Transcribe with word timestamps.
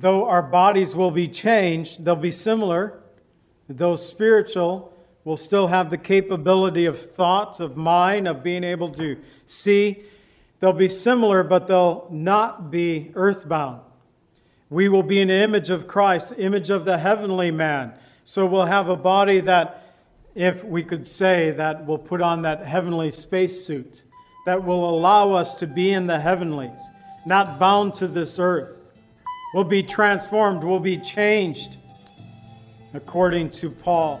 though 0.00 0.26
our 0.26 0.42
bodies 0.42 0.94
will 0.94 1.10
be 1.10 1.28
changed, 1.28 2.04
they'll 2.04 2.16
be 2.16 2.30
similar. 2.30 3.00
Though 3.68 3.96
spiritual 3.96 4.94
we'll 5.24 5.36
still 5.36 5.68
have 5.68 5.90
the 5.90 5.98
capability 5.98 6.84
of 6.84 6.98
thoughts, 6.98 7.58
of 7.58 7.76
mind, 7.76 8.28
of 8.28 8.42
being 8.42 8.62
able 8.62 8.90
to 8.90 9.16
see. 9.46 10.02
They'll 10.60 10.72
be 10.72 10.88
similar, 10.88 11.42
but 11.42 11.66
they'll 11.66 12.06
not 12.10 12.70
be 12.70 13.10
earthbound. 13.14 13.80
We 14.70 14.88
will 14.88 15.02
be 15.02 15.20
an 15.20 15.30
image 15.30 15.70
of 15.70 15.86
Christ, 15.86 16.34
image 16.36 16.70
of 16.70 16.84
the 16.84 16.98
heavenly 16.98 17.50
man. 17.50 17.94
So 18.24 18.46
we'll 18.46 18.66
have 18.66 18.88
a 18.88 18.96
body 18.96 19.40
that, 19.40 19.94
if 20.34 20.64
we 20.64 20.82
could 20.82 21.06
say, 21.06 21.50
that 21.52 21.86
will 21.86 21.98
put 21.98 22.20
on 22.20 22.42
that 22.42 22.66
heavenly 22.66 23.10
spacesuit, 23.10 24.02
that 24.46 24.64
will 24.64 24.88
allow 24.88 25.32
us 25.32 25.54
to 25.56 25.66
be 25.66 25.92
in 25.92 26.06
the 26.06 26.20
heavenlies, 26.20 26.80
not 27.26 27.58
bound 27.58 27.94
to 27.94 28.08
this 28.08 28.38
earth. 28.38 28.80
We'll 29.54 29.62
be 29.62 29.84
transformed, 29.84 30.64
we'll 30.64 30.80
be 30.80 30.98
changed, 30.98 31.76
according 32.92 33.50
to 33.50 33.70
Paul. 33.70 34.20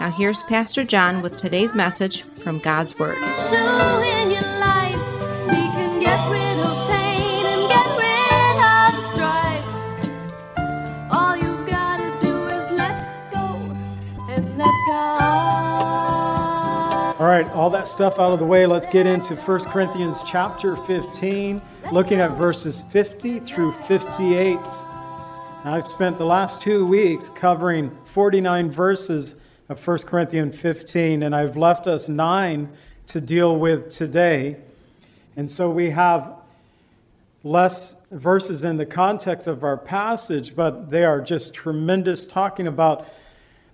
Now, 0.00 0.10
here's 0.10 0.42
Pastor 0.44 0.82
John 0.82 1.20
with 1.20 1.36
today's 1.36 1.74
message 1.74 2.22
from 2.38 2.58
God's 2.58 2.98
Word. 2.98 3.16
do 3.16 3.22
in 3.22 4.30
your 4.30 4.40
life. 4.58 4.96
We 5.48 5.60
can 5.76 6.00
get 6.00 6.30
rid 6.30 6.58
of 6.58 6.88
pain 6.88 7.44
and 7.44 7.68
get 7.68 7.86
rid 7.98 8.56
of 8.64 9.02
strife. 9.12 9.62
All 11.12 11.36
you 11.36 11.66
gotta 11.66 12.18
do 12.18 12.46
is 12.46 12.70
let 12.78 13.30
go 13.30 13.44
and 14.30 14.56
let 14.56 14.72
God. 14.88 15.20
All 17.20 17.26
right, 17.26 17.46
all 17.50 17.68
that 17.68 17.86
stuff 17.86 18.18
out 18.18 18.32
of 18.32 18.38
the 18.38 18.46
way, 18.46 18.64
let's 18.64 18.86
get 18.86 19.06
into 19.06 19.36
1 19.36 19.64
Corinthians 19.64 20.22
chapter 20.26 20.76
15, 20.76 21.60
looking 21.92 22.20
at 22.20 22.38
verses 22.38 22.84
50 22.90 23.40
through 23.40 23.72
58. 23.72 24.54
Now, 24.56 25.74
I've 25.74 25.84
spent 25.84 26.16
the 26.16 26.24
last 26.24 26.62
two 26.62 26.86
weeks 26.86 27.28
covering 27.28 27.94
49 28.04 28.70
verses 28.70 29.36
of 29.70 29.86
1 29.86 29.98
Corinthians 29.98 30.58
15, 30.58 31.22
and 31.22 31.32
I've 31.32 31.56
left 31.56 31.86
us 31.86 32.08
nine 32.08 32.70
to 33.06 33.20
deal 33.20 33.56
with 33.56 33.88
today. 33.88 34.56
And 35.36 35.48
so 35.48 35.70
we 35.70 35.90
have 35.90 36.34
less 37.44 37.94
verses 38.10 38.64
in 38.64 38.78
the 38.78 38.84
context 38.84 39.46
of 39.46 39.62
our 39.62 39.76
passage, 39.76 40.56
but 40.56 40.90
they 40.90 41.04
are 41.04 41.20
just 41.20 41.54
tremendous, 41.54 42.26
talking 42.26 42.66
about 42.66 43.08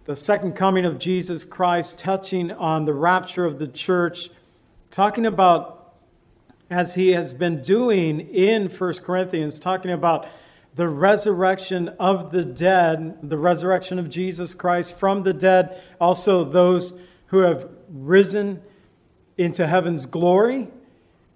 the 0.04 0.14
second 0.14 0.52
coming 0.52 0.84
of 0.84 0.98
Jesus 0.98 1.46
Christ, 1.46 1.98
touching 1.98 2.52
on 2.52 2.84
the 2.84 2.92
rapture 2.92 3.46
of 3.46 3.58
the 3.58 3.66
church, 3.66 4.28
talking 4.90 5.24
about, 5.24 5.94
as 6.68 6.94
he 6.94 7.12
has 7.12 7.32
been 7.32 7.62
doing 7.62 8.20
in 8.20 8.68
1 8.68 8.94
Corinthians, 8.96 9.58
talking 9.58 9.92
about 9.92 10.28
the 10.76 10.88
resurrection 10.88 11.88
of 11.98 12.30
the 12.32 12.44
dead, 12.44 13.18
the 13.22 13.38
resurrection 13.38 13.98
of 13.98 14.10
Jesus 14.10 14.52
Christ 14.52 14.94
from 14.94 15.22
the 15.22 15.32
dead, 15.32 15.80
also 15.98 16.44
those 16.44 16.92
who 17.28 17.38
have 17.38 17.68
risen 17.88 18.62
into 19.38 19.66
heaven's 19.66 20.04
glory 20.04 20.68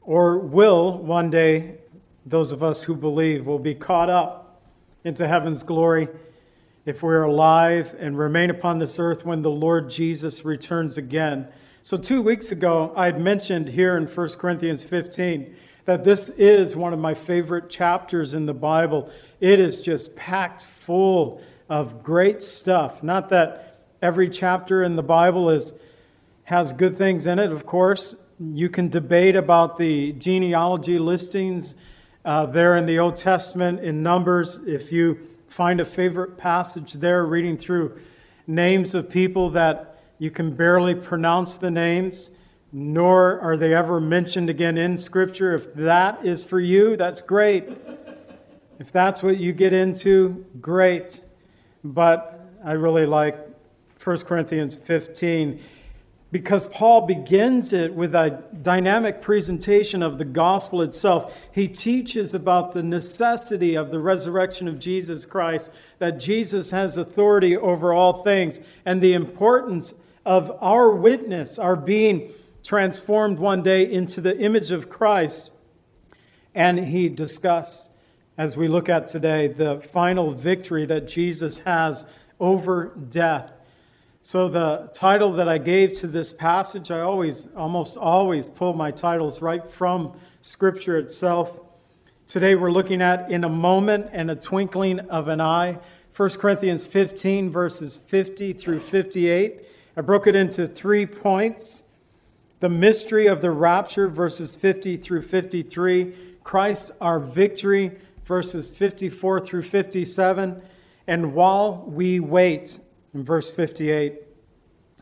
or 0.02 0.38
will 0.38 0.98
one 0.98 1.30
day, 1.30 1.78
those 2.26 2.52
of 2.52 2.62
us 2.62 2.82
who 2.82 2.94
believe, 2.94 3.46
will 3.46 3.58
be 3.58 3.74
caught 3.74 4.10
up 4.10 4.60
into 5.04 5.26
heaven's 5.26 5.62
glory 5.62 6.08
if 6.84 7.02
we're 7.02 7.22
alive 7.22 7.96
and 7.98 8.18
remain 8.18 8.50
upon 8.50 8.78
this 8.78 8.98
earth 8.98 9.24
when 9.24 9.40
the 9.40 9.50
Lord 9.50 9.88
Jesus 9.88 10.44
returns 10.44 10.98
again. 10.98 11.48
So, 11.82 11.96
two 11.96 12.20
weeks 12.20 12.52
ago, 12.52 12.92
I 12.94 13.06
had 13.06 13.18
mentioned 13.18 13.68
here 13.68 13.96
in 13.96 14.06
1 14.06 14.28
Corinthians 14.30 14.84
15 14.84 15.56
that 15.84 16.04
this 16.04 16.28
is 16.30 16.76
one 16.76 16.92
of 16.92 16.98
my 16.98 17.14
favorite 17.14 17.70
chapters 17.70 18.34
in 18.34 18.46
the 18.46 18.54
Bible. 18.54 19.10
It 19.40 19.58
is 19.58 19.80
just 19.80 20.16
packed 20.16 20.66
full 20.66 21.42
of 21.68 22.02
great 22.02 22.42
stuff. 22.42 23.02
Not 23.02 23.28
that 23.30 23.80
every 24.02 24.28
chapter 24.28 24.82
in 24.82 24.96
the 24.96 25.02
Bible 25.02 25.50
is, 25.50 25.72
has 26.44 26.72
good 26.72 26.96
things 26.96 27.26
in 27.26 27.38
it, 27.38 27.52
of 27.52 27.66
course. 27.66 28.14
You 28.38 28.68
can 28.68 28.88
debate 28.88 29.36
about 29.36 29.78
the 29.78 30.12
genealogy 30.12 30.98
listings 30.98 31.74
uh, 32.24 32.46
there 32.46 32.76
in 32.76 32.86
the 32.86 32.98
Old 32.98 33.16
Testament 33.16 33.80
in 33.80 34.02
Numbers. 34.02 34.60
If 34.66 34.92
you 34.92 35.18
find 35.48 35.80
a 35.80 35.84
favorite 35.84 36.36
passage 36.36 36.94
there, 36.94 37.24
reading 37.24 37.56
through 37.56 37.98
names 38.46 38.94
of 38.94 39.10
people 39.10 39.50
that 39.50 40.00
you 40.18 40.30
can 40.30 40.54
barely 40.54 40.94
pronounce 40.94 41.56
the 41.56 41.70
names, 41.70 42.30
nor 42.72 43.40
are 43.40 43.56
they 43.56 43.74
ever 43.74 44.00
mentioned 44.00 44.48
again 44.48 44.78
in 44.78 44.96
Scripture. 44.96 45.54
If 45.54 45.74
that 45.74 46.24
is 46.24 46.44
for 46.44 46.60
you, 46.60 46.96
that's 46.96 47.22
great. 47.22 47.68
If 48.78 48.92
that's 48.92 49.22
what 49.22 49.38
you 49.38 49.52
get 49.52 49.72
into, 49.72 50.44
great. 50.60 51.22
But 51.82 52.40
I 52.64 52.72
really 52.72 53.06
like 53.06 53.36
1 54.02 54.18
Corinthians 54.18 54.76
15 54.76 55.60
because 56.32 56.66
Paul 56.66 57.06
begins 57.06 57.72
it 57.72 57.92
with 57.92 58.14
a 58.14 58.42
dynamic 58.62 59.20
presentation 59.20 60.02
of 60.02 60.18
the 60.18 60.24
gospel 60.24 60.80
itself. 60.80 61.36
He 61.50 61.66
teaches 61.66 62.34
about 62.34 62.72
the 62.72 62.82
necessity 62.82 63.74
of 63.74 63.90
the 63.90 63.98
resurrection 63.98 64.68
of 64.68 64.78
Jesus 64.78 65.26
Christ, 65.26 65.70
that 65.98 66.20
Jesus 66.20 66.70
has 66.70 66.96
authority 66.96 67.56
over 67.56 67.92
all 67.92 68.22
things, 68.22 68.60
and 68.84 69.02
the 69.02 69.12
importance 69.12 69.92
of 70.24 70.56
our 70.60 70.90
witness, 70.90 71.58
our 71.58 71.74
being 71.74 72.30
transformed 72.62 73.38
one 73.38 73.62
day 73.62 73.90
into 73.90 74.20
the 74.20 74.38
image 74.38 74.70
of 74.70 74.88
Christ. 74.88 75.50
And 76.54 76.86
he 76.86 77.08
discusses, 77.08 77.88
as 78.36 78.56
we 78.56 78.68
look 78.68 78.88
at 78.88 79.08
today, 79.08 79.46
the 79.48 79.80
final 79.80 80.32
victory 80.32 80.86
that 80.86 81.06
Jesus 81.06 81.60
has 81.60 82.04
over 82.38 82.86
death. 83.08 83.52
So, 84.22 84.48
the 84.48 84.90
title 84.92 85.32
that 85.34 85.48
I 85.48 85.58
gave 85.58 85.94
to 86.00 86.06
this 86.06 86.32
passage, 86.32 86.90
I 86.90 87.00
always, 87.00 87.48
almost 87.56 87.96
always 87.96 88.48
pull 88.48 88.74
my 88.74 88.90
titles 88.90 89.40
right 89.40 89.66
from 89.70 90.14
Scripture 90.42 90.98
itself. 90.98 91.58
Today 92.26 92.54
we're 92.54 92.70
looking 92.70 93.00
at 93.00 93.30
In 93.30 93.44
a 93.44 93.48
Moment 93.48 94.10
and 94.12 94.30
a 94.30 94.36
Twinkling 94.36 95.00
of 95.00 95.28
an 95.28 95.40
Eye, 95.40 95.78
1 96.14 96.30
Corinthians 96.30 96.84
15, 96.84 97.50
verses 97.50 97.96
50 97.96 98.52
through 98.52 98.80
58. 98.80 99.62
I 99.96 100.00
broke 100.00 100.26
it 100.26 100.36
into 100.36 100.68
three 100.68 101.06
points 101.06 101.82
the 102.60 102.68
mystery 102.68 103.26
of 103.26 103.40
the 103.40 103.50
rapture, 103.50 104.08
verses 104.08 104.54
50 104.54 104.98
through 104.98 105.22
53, 105.22 106.14
Christ, 106.44 106.92
our 107.00 107.18
victory, 107.18 107.98
verses 108.24 108.70
54 108.70 109.40
through 109.40 109.62
57, 109.62 110.62
and 111.06 111.34
while 111.34 111.84
we 111.86 112.20
wait, 112.20 112.78
in 113.14 113.24
verse 113.24 113.50
58. 113.50 114.20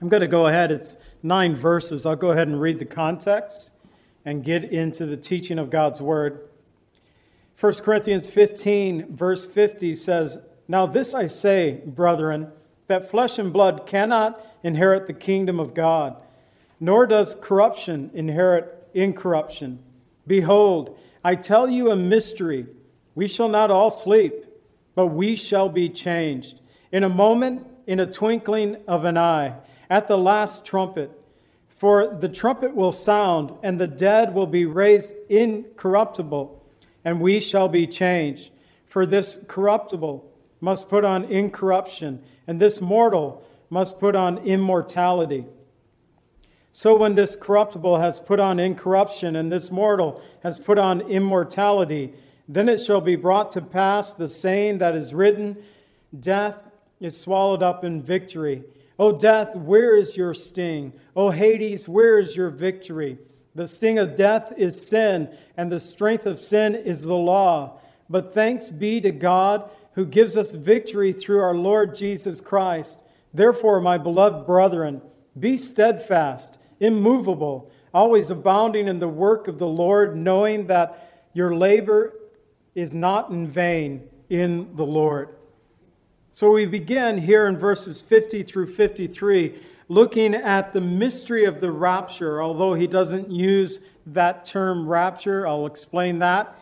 I'm 0.00 0.08
going 0.08 0.20
to 0.20 0.28
go 0.28 0.46
ahead, 0.46 0.70
it's 0.70 0.96
nine 1.22 1.54
verses. 1.54 2.06
I'll 2.06 2.16
go 2.16 2.30
ahead 2.30 2.48
and 2.48 2.60
read 2.60 2.78
the 2.78 2.84
context 2.84 3.72
and 4.24 4.44
get 4.44 4.64
into 4.64 5.06
the 5.06 5.16
teaching 5.16 5.58
of 5.58 5.70
God's 5.70 6.00
word. 6.00 6.48
1 7.58 7.72
Corinthians 7.76 8.30
15, 8.30 9.14
verse 9.14 9.44
50 9.44 9.94
says, 9.94 10.38
Now 10.68 10.86
this 10.86 11.14
I 11.14 11.26
say, 11.26 11.82
brethren, 11.84 12.52
that 12.86 13.10
flesh 13.10 13.38
and 13.38 13.52
blood 13.52 13.86
cannot 13.86 14.44
inherit 14.62 15.06
the 15.06 15.12
kingdom 15.12 15.58
of 15.58 15.74
God, 15.74 16.16
nor 16.80 17.06
does 17.06 17.36
corruption 17.40 18.10
inherit 18.14 18.88
incorruption. 18.94 19.78
Behold, 20.26 20.98
I 21.24 21.34
tell 21.34 21.68
you 21.68 21.90
a 21.90 21.96
mystery. 21.96 22.66
We 23.14 23.26
shall 23.26 23.48
not 23.48 23.70
all 23.70 23.90
sleep, 23.90 24.44
but 24.94 25.08
we 25.08 25.36
shall 25.36 25.68
be 25.68 25.88
changed. 25.88 26.60
In 26.92 27.04
a 27.04 27.08
moment, 27.08 27.66
in 27.86 28.00
a 28.00 28.06
twinkling 28.06 28.76
of 28.86 29.04
an 29.04 29.18
eye, 29.18 29.54
at 29.90 30.08
the 30.08 30.18
last 30.18 30.64
trumpet. 30.64 31.10
For 31.68 32.08
the 32.08 32.28
trumpet 32.28 32.74
will 32.74 32.92
sound, 32.92 33.52
and 33.62 33.80
the 33.80 33.86
dead 33.86 34.34
will 34.34 34.46
be 34.46 34.66
raised 34.66 35.14
incorruptible, 35.28 36.62
and 37.04 37.20
we 37.20 37.40
shall 37.40 37.68
be 37.68 37.86
changed. 37.86 38.50
For 38.86 39.06
this 39.06 39.38
corruptible 39.48 40.30
must 40.60 40.88
put 40.88 41.04
on 41.04 41.24
incorruption, 41.24 42.22
and 42.46 42.60
this 42.60 42.80
mortal 42.80 43.44
must 43.70 43.98
put 43.98 44.16
on 44.16 44.38
immortality. 44.38 45.46
So 46.78 46.94
when 46.94 47.16
this 47.16 47.34
corruptible 47.34 47.98
has 47.98 48.20
put 48.20 48.38
on 48.38 48.60
incorruption, 48.60 49.34
and 49.34 49.50
this 49.50 49.72
mortal 49.72 50.22
has 50.44 50.60
put 50.60 50.78
on 50.78 51.00
immortality, 51.00 52.12
then 52.46 52.68
it 52.68 52.78
shall 52.78 53.00
be 53.00 53.16
brought 53.16 53.50
to 53.50 53.60
pass 53.60 54.14
the 54.14 54.28
saying 54.28 54.78
that 54.78 54.94
is 54.94 55.12
written 55.12 55.56
Death 56.20 56.54
is 57.00 57.20
swallowed 57.20 57.64
up 57.64 57.82
in 57.82 58.00
victory. 58.00 58.62
O 58.96 59.10
death, 59.10 59.56
where 59.56 59.96
is 59.96 60.16
your 60.16 60.34
sting? 60.34 60.92
O 61.16 61.30
Hades, 61.30 61.88
where 61.88 62.16
is 62.16 62.36
your 62.36 62.48
victory? 62.48 63.18
The 63.56 63.66
sting 63.66 63.98
of 63.98 64.14
death 64.14 64.52
is 64.56 64.80
sin, 64.80 65.36
and 65.56 65.72
the 65.72 65.80
strength 65.80 66.26
of 66.26 66.38
sin 66.38 66.76
is 66.76 67.02
the 67.02 67.12
law. 67.12 67.80
But 68.08 68.34
thanks 68.34 68.70
be 68.70 69.00
to 69.00 69.10
God 69.10 69.68
who 69.94 70.06
gives 70.06 70.36
us 70.36 70.52
victory 70.52 71.12
through 71.12 71.40
our 71.40 71.56
Lord 71.56 71.96
Jesus 71.96 72.40
Christ. 72.40 73.02
Therefore, 73.34 73.80
my 73.80 73.98
beloved 73.98 74.46
brethren, 74.46 75.02
be 75.36 75.56
steadfast, 75.56 76.57
immovable, 76.80 77.70
always 77.92 78.30
abounding 78.30 78.88
in 78.88 78.98
the 78.98 79.08
work 79.08 79.48
of 79.48 79.58
the 79.58 79.66
Lord, 79.66 80.16
knowing 80.16 80.66
that 80.66 81.28
your 81.34 81.54
labor 81.54 82.14
is 82.74 82.94
not 82.94 83.30
in 83.30 83.46
vain 83.46 84.08
in 84.28 84.76
the 84.76 84.84
Lord. 84.84 85.30
So 86.32 86.52
we 86.52 86.66
begin 86.66 87.18
here 87.18 87.46
in 87.46 87.56
verses 87.56 88.02
50 88.02 88.42
through 88.44 88.72
53 88.72 89.58
looking 89.88 90.34
at 90.34 90.72
the 90.72 90.80
mystery 90.80 91.44
of 91.44 91.60
the 91.60 91.72
rapture, 91.72 92.42
although 92.42 92.74
he 92.74 92.86
doesn't 92.86 93.30
use 93.30 93.80
that 94.06 94.44
term 94.44 94.86
rapture. 94.86 95.46
I'll 95.46 95.66
explain 95.66 96.18
that 96.18 96.56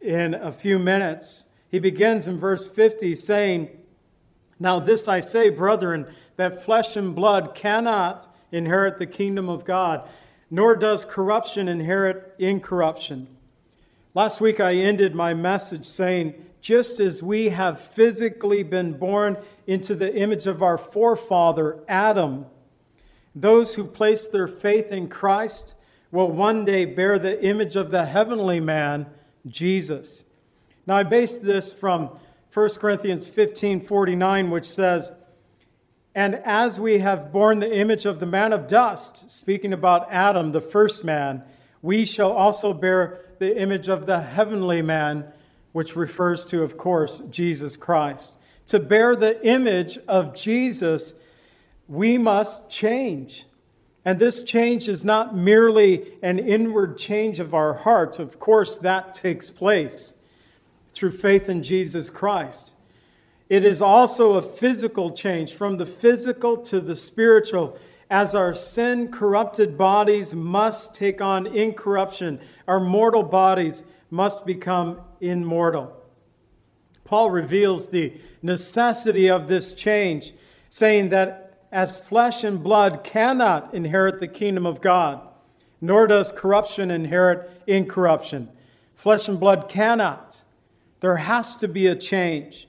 in 0.00 0.34
a 0.34 0.52
few 0.52 0.78
minutes. 0.78 1.44
He 1.70 1.78
begins 1.78 2.26
in 2.26 2.38
verse 2.38 2.68
50 2.68 3.14
saying, 3.14 3.70
Now 4.60 4.78
this 4.78 5.08
I 5.08 5.20
say, 5.20 5.48
brethren, 5.50 6.06
that 6.36 6.62
flesh 6.62 6.96
and 6.96 7.14
blood 7.14 7.54
cannot 7.54 8.32
inherit 8.52 8.98
the 8.98 9.06
kingdom 9.06 9.48
of 9.48 9.64
God, 9.64 10.08
nor 10.50 10.76
does 10.76 11.04
corruption 11.04 11.68
inherit 11.68 12.34
incorruption. 12.38 13.28
Last 14.14 14.40
week 14.40 14.60
I 14.60 14.74
ended 14.74 15.14
my 15.14 15.34
message 15.34 15.86
saying, 15.86 16.34
just 16.60 16.98
as 16.98 17.22
we 17.22 17.50
have 17.50 17.80
physically 17.80 18.62
been 18.62 18.94
born 18.94 19.36
into 19.66 19.94
the 19.94 20.14
image 20.16 20.46
of 20.46 20.62
our 20.62 20.78
forefather, 20.78 21.78
Adam, 21.86 22.46
those 23.34 23.74
who 23.74 23.84
place 23.84 24.26
their 24.26 24.48
faith 24.48 24.90
in 24.90 25.08
Christ 25.08 25.74
will 26.10 26.30
one 26.30 26.64
day 26.64 26.84
bear 26.84 27.18
the 27.18 27.44
image 27.44 27.76
of 27.76 27.90
the 27.90 28.06
heavenly 28.06 28.58
man, 28.58 29.06
Jesus. 29.46 30.24
Now, 30.86 30.96
I 30.96 31.02
base 31.02 31.38
this 31.38 31.72
from 31.72 32.18
1 32.52 32.68
Corinthians 32.80 33.28
15 33.28 33.80
49, 33.80 34.50
which 34.50 34.68
says, 34.68 35.12
And 36.16 36.36
as 36.46 36.80
we 36.80 37.00
have 37.00 37.30
borne 37.30 37.58
the 37.58 37.76
image 37.76 38.06
of 38.06 38.20
the 38.20 38.26
man 38.26 38.54
of 38.54 38.66
dust, 38.66 39.30
speaking 39.30 39.74
about 39.74 40.10
Adam, 40.10 40.52
the 40.52 40.62
first 40.62 41.04
man, 41.04 41.42
we 41.82 42.06
shall 42.06 42.32
also 42.32 42.72
bear 42.72 43.20
the 43.38 43.60
image 43.60 43.86
of 43.86 44.06
the 44.06 44.22
heavenly 44.22 44.80
man, 44.80 45.26
which 45.72 45.94
refers 45.94 46.46
to, 46.46 46.62
of 46.62 46.78
course, 46.78 47.18
Jesus 47.28 47.76
Christ. 47.76 48.32
To 48.68 48.80
bear 48.80 49.14
the 49.14 49.46
image 49.46 49.98
of 50.08 50.34
Jesus, 50.34 51.12
we 51.86 52.16
must 52.16 52.70
change. 52.70 53.44
And 54.02 54.18
this 54.18 54.42
change 54.42 54.88
is 54.88 55.04
not 55.04 55.36
merely 55.36 56.14
an 56.22 56.38
inward 56.38 56.96
change 56.96 57.40
of 57.40 57.52
our 57.52 57.74
hearts. 57.74 58.18
Of 58.18 58.38
course, 58.38 58.76
that 58.76 59.12
takes 59.12 59.50
place 59.50 60.14
through 60.94 61.12
faith 61.12 61.50
in 61.50 61.62
Jesus 61.62 62.08
Christ. 62.08 62.72
It 63.48 63.64
is 63.64 63.80
also 63.80 64.32
a 64.32 64.42
physical 64.42 65.10
change 65.10 65.54
from 65.54 65.76
the 65.76 65.86
physical 65.86 66.56
to 66.58 66.80
the 66.80 66.96
spiritual, 66.96 67.78
as 68.10 68.34
our 68.34 68.54
sin 68.54 69.10
corrupted 69.10 69.76
bodies 69.76 70.34
must 70.34 70.94
take 70.94 71.20
on 71.20 71.46
incorruption, 71.46 72.40
our 72.66 72.80
mortal 72.80 73.22
bodies 73.22 73.82
must 74.10 74.46
become 74.46 75.00
immortal. 75.20 75.92
Paul 77.04 77.30
reveals 77.30 77.88
the 77.88 78.14
necessity 78.42 79.28
of 79.28 79.48
this 79.48 79.74
change, 79.74 80.34
saying 80.68 81.08
that 81.10 81.66
as 81.70 81.98
flesh 81.98 82.42
and 82.44 82.62
blood 82.62 83.04
cannot 83.04 83.74
inherit 83.74 84.20
the 84.20 84.28
kingdom 84.28 84.66
of 84.66 84.80
God, 84.80 85.20
nor 85.80 86.06
does 86.06 86.32
corruption 86.32 86.90
inherit 86.90 87.50
incorruption. 87.66 88.48
Flesh 88.94 89.28
and 89.28 89.38
blood 89.38 89.68
cannot. 89.68 90.42
There 91.00 91.16
has 91.16 91.56
to 91.56 91.68
be 91.68 91.86
a 91.86 91.94
change. 91.96 92.68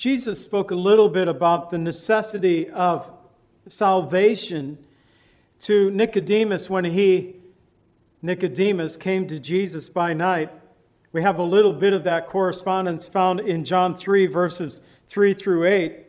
Jesus 0.00 0.40
spoke 0.40 0.70
a 0.70 0.74
little 0.74 1.10
bit 1.10 1.28
about 1.28 1.68
the 1.68 1.76
necessity 1.76 2.70
of 2.70 3.10
salvation 3.68 4.78
to 5.60 5.90
Nicodemus 5.90 6.70
when 6.70 6.86
he 6.86 7.36
Nicodemus 8.22 8.96
came 8.96 9.26
to 9.26 9.38
Jesus 9.38 9.90
by 9.90 10.14
night. 10.14 10.50
We 11.12 11.20
have 11.20 11.38
a 11.38 11.42
little 11.42 11.74
bit 11.74 11.92
of 11.92 12.04
that 12.04 12.28
correspondence 12.28 13.06
found 13.06 13.40
in 13.40 13.62
John 13.62 13.94
3, 13.94 14.24
verses 14.24 14.80
3 15.08 15.34
through 15.34 15.66
8, 15.66 16.06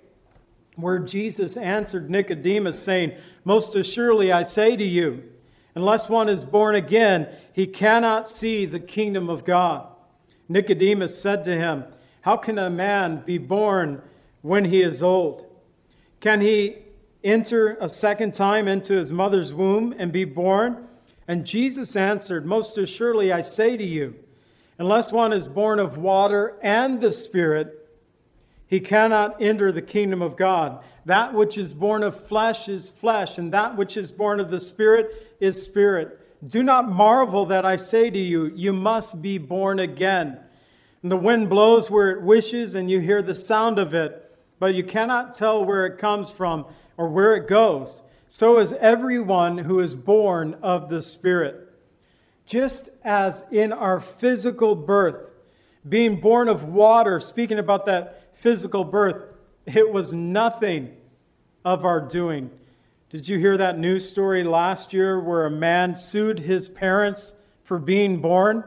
where 0.77 0.99
Jesus 0.99 1.57
answered 1.57 2.09
Nicodemus, 2.09 2.81
saying, 2.81 3.17
Most 3.43 3.75
assuredly 3.75 4.31
I 4.31 4.43
say 4.43 4.77
to 4.77 4.85
you, 4.85 5.21
unless 5.75 6.07
one 6.07 6.29
is 6.29 6.45
born 6.45 6.75
again, 6.75 7.27
he 7.51 7.67
cannot 7.67 8.29
see 8.29 8.63
the 8.65 8.79
kingdom 8.79 9.29
of 9.29 9.43
God. 9.43 9.85
Nicodemus 10.47 11.21
said 11.21 11.43
to 11.43 11.57
him, 11.57 11.83
How 12.21 12.38
can 12.38 12.57
a 12.57 12.69
man 12.69 13.23
be 13.25 13.38
born 13.38 14.01
when 14.41 14.65
he 14.65 14.81
is 14.81 15.01
old? 15.01 15.45
Can 16.19 16.41
he 16.41 16.77
enter 17.23 17.77
a 17.81 17.89
second 17.89 18.33
time 18.33 18.68
into 18.68 18.94
his 18.94 19.12
mother's 19.12 19.53
womb 19.53 19.94
and 19.97 20.12
be 20.12 20.23
born? 20.23 20.88
And 21.27 21.45
Jesus 21.45 21.95
answered, 21.95 22.45
Most 22.45 22.77
assuredly, 22.77 23.31
I 23.31 23.41
say 23.41 23.77
to 23.77 23.83
you, 23.83 24.15
unless 24.77 25.12
one 25.12 25.33
is 25.33 25.47
born 25.47 25.79
of 25.79 25.97
water 25.97 26.57
and 26.62 27.01
the 27.01 27.13
Spirit, 27.13 27.77
he 28.67 28.79
cannot 28.79 29.41
enter 29.41 29.71
the 29.71 29.81
kingdom 29.81 30.21
of 30.21 30.38
God. 30.38 30.83
That 31.06 31.33
which 31.33 31.57
is 31.57 31.74
born 31.74 32.03
of 32.03 32.19
flesh 32.19 32.69
is 32.69 32.89
flesh, 32.89 33.38
and 33.38 33.51
that 33.51 33.75
which 33.75 33.98
is 33.98 34.12
born 34.12 34.39
of 34.39 34.51
the 34.51 34.60
Spirit 34.60 35.36
is 35.39 35.62
spirit. 35.62 36.19
Do 36.48 36.63
not 36.63 36.89
marvel 36.89 37.46
that 37.48 37.65
I 37.65 37.75
say 37.75 38.10
to 38.10 38.19
you, 38.19 38.46
You 38.46 38.74
must 38.74 39.22
be 39.22 39.38
born 39.38 39.79
again. 39.79 40.39
And 41.01 41.12
the 41.12 41.17
wind 41.17 41.50
blows 41.50 41.89
where 41.89 42.12
it 42.12 42.22
wishes, 42.22 42.75
and 42.75 42.89
you 42.89 43.00
hear 43.00 43.22
the 43.22 43.36
sound 43.36 43.79
of 43.79 43.93
it, 43.93 44.38
but 44.60 44.75
you 44.75 44.84
cannot 44.84 45.34
tell 45.34 45.63
where 45.63 45.86
it 45.86 45.98
comes 45.98 46.31
from 46.31 46.65
or 46.98 47.10
where 47.10 47.36
it 47.36 47.48
goes 47.48 48.03
so 48.34 48.60
is 48.60 48.72
everyone 48.72 49.58
who 49.58 49.81
is 49.81 49.93
born 49.93 50.55
of 50.62 50.88
the 50.88 51.01
Spirit. 51.01 51.70
Just 52.46 52.88
as 53.03 53.43
in 53.51 53.74
our 53.74 54.00
physical 54.00 54.74
birth, 54.74 55.34
being 55.88 56.22
born 56.22 56.48
of 56.48 56.63
water, 56.63 57.20
speaking 57.20 57.60
about 57.60 57.86
that 57.88 58.31
physical 58.34 58.86
birth, 58.86 59.22
it 59.65 59.91
was 59.91 60.13
nothing 60.13 60.96
of 61.65 61.84
our 61.84 62.00
doing. 62.00 62.51
Did 63.10 63.27
you 63.27 63.38
hear 63.38 63.58
that 63.58 63.77
news 63.77 64.10
story 64.10 64.46
last 64.46 64.93
year 64.93 65.20
where 65.20 65.46
a 65.46 65.51
man 65.51 65.93
sued 65.98 66.39
his 66.39 66.70
parents 66.70 67.34
for 67.65 67.79
being 67.79 68.22
born? 68.22 68.63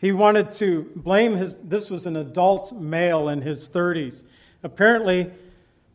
He 0.00 0.12
wanted 0.12 0.54
to 0.54 0.90
blame 0.96 1.36
his, 1.36 1.56
this 1.62 1.90
was 1.90 2.06
an 2.06 2.16
adult 2.16 2.72
male 2.72 3.28
in 3.28 3.42
his 3.42 3.68
30s. 3.68 4.24
Apparently, 4.62 5.30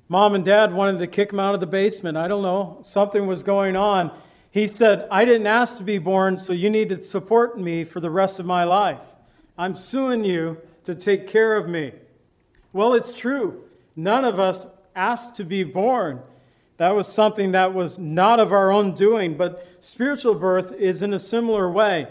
Mom 0.07 0.35
and 0.35 0.45
dad 0.45 0.71
wanted 0.71 0.99
to 0.99 1.07
kick 1.07 1.33
him 1.33 1.39
out 1.39 1.55
of 1.55 1.59
the 1.59 1.65
basement. 1.65 2.15
I 2.15 2.27
don't 2.27 2.43
know. 2.43 2.77
Something 2.83 3.25
was 3.25 3.41
going 3.41 3.75
on. 3.75 4.15
He 4.51 4.67
said, 4.67 5.07
I 5.09 5.25
didn't 5.25 5.47
ask 5.47 5.79
to 5.79 5.83
be 5.83 5.97
born, 5.97 6.37
so 6.37 6.53
you 6.53 6.69
need 6.69 6.89
to 6.89 7.01
support 7.01 7.59
me 7.59 7.83
for 7.83 7.99
the 7.99 8.11
rest 8.11 8.39
of 8.39 8.45
my 8.45 8.63
life. 8.63 9.01
I'm 9.57 9.75
suing 9.75 10.23
you 10.23 10.59
to 10.83 10.93
take 10.93 11.27
care 11.27 11.57
of 11.57 11.67
me. 11.67 11.93
Well, 12.71 12.93
it's 12.93 13.15
true. 13.15 13.63
None 13.95 14.23
of 14.23 14.39
us 14.39 14.67
asked 14.95 15.35
to 15.37 15.43
be 15.43 15.63
born. 15.63 16.21
That 16.77 16.95
was 16.95 17.07
something 17.07 17.53
that 17.53 17.73
was 17.73 17.97
not 17.97 18.39
of 18.39 18.51
our 18.51 18.69
own 18.71 18.93
doing, 18.93 19.35
but 19.35 19.67
spiritual 19.79 20.35
birth 20.35 20.73
is 20.73 21.01
in 21.01 21.13
a 21.13 21.19
similar 21.19 21.71
way. 21.71 22.07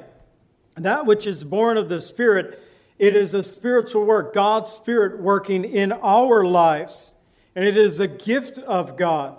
That 0.76 1.07
which 1.07 1.26
is 1.26 1.45
born 1.45 1.76
of 1.76 1.88
the 1.88 2.00
Spirit, 2.00 2.61
it 2.99 3.14
is 3.14 3.35
a 3.35 3.43
spiritual 3.43 4.04
work, 4.04 4.35
God's 4.35 4.71
Spirit 4.71 5.21
working 5.21 5.64
in 5.64 5.93
our 5.93 6.45
lives 6.45 7.14
and 7.54 7.64
it 7.64 7.76
is 7.76 8.00
a 8.00 8.09
gift 8.09 8.59
of 8.59 8.97
God. 8.97 9.37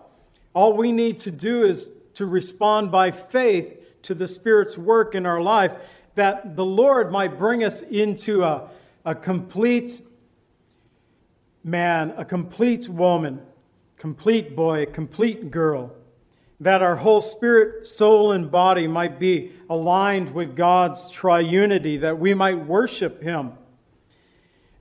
All 0.54 0.74
we 0.74 0.92
need 0.92 1.20
to 1.20 1.32
do 1.32 1.64
is 1.64 1.90
to 2.14 2.26
respond 2.26 2.92
by 2.92 3.12
faith 3.12 4.02
to 4.04 4.14
the 4.14 4.28
Spirit's 4.28 4.78
work 4.78 5.16
in 5.16 5.26
our 5.26 5.42
life, 5.42 5.76
that 6.16 6.56
the 6.56 6.66
Lord 6.66 7.12
might 7.12 7.38
bring 7.38 7.64
us 7.64 7.82
into 7.82 8.44
a, 8.44 8.70
a 9.04 9.14
complete 9.14 10.02
man, 11.64 12.14
a 12.16 12.24
complete 12.24 12.88
woman. 12.88 13.42
complete 13.98 14.56
boy, 14.56 14.86
complete 14.86 15.50
girl, 15.52 15.92
that 16.66 16.82
our 16.82 16.96
whole 16.96 17.22
spirit, 17.22 17.86
soul, 17.86 18.32
and 18.32 18.50
body 18.50 18.88
might 18.88 19.20
be 19.20 19.52
aligned 19.70 20.34
with 20.34 20.56
God's 20.56 21.02
triunity, 21.12 22.02
that 22.02 22.18
we 22.18 22.34
might 22.34 22.66
worship 22.66 23.22
Him. 23.22 23.52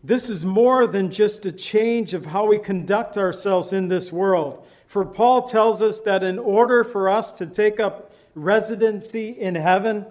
This 0.03 0.31
is 0.31 0.47
more 0.47 0.87
than 0.87 1.11
just 1.11 1.45
a 1.45 1.53
change 1.53 2.15
of 2.15 2.25
how 2.25 2.47
we 2.47 2.59
conduct 2.59 3.19
ourselves 3.19 3.71
in 3.71 3.89
this 3.89 4.11
world. 4.11 4.67
For 4.87 5.05
Paul 5.05 5.43
tells 5.43 5.83
us 5.83 6.01
that 6.01 6.25
in 6.25 6.39
order 6.39 6.85
for 6.85 7.07
us 7.07 7.33
to 7.33 7.45
take 7.45 7.79
up 7.79 8.15
residency 8.35 9.29
in 9.39 9.55
heaven, 9.55 10.07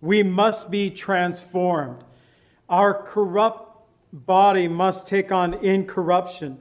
we 0.00 0.22
must 0.22 0.70
be 0.70 0.88
transformed. 0.88 2.02
Our 2.66 2.94
corrupt 2.94 3.84
body 4.10 4.68
must 4.68 5.06
take 5.06 5.30
on 5.30 5.52
incorruption. 5.52 6.60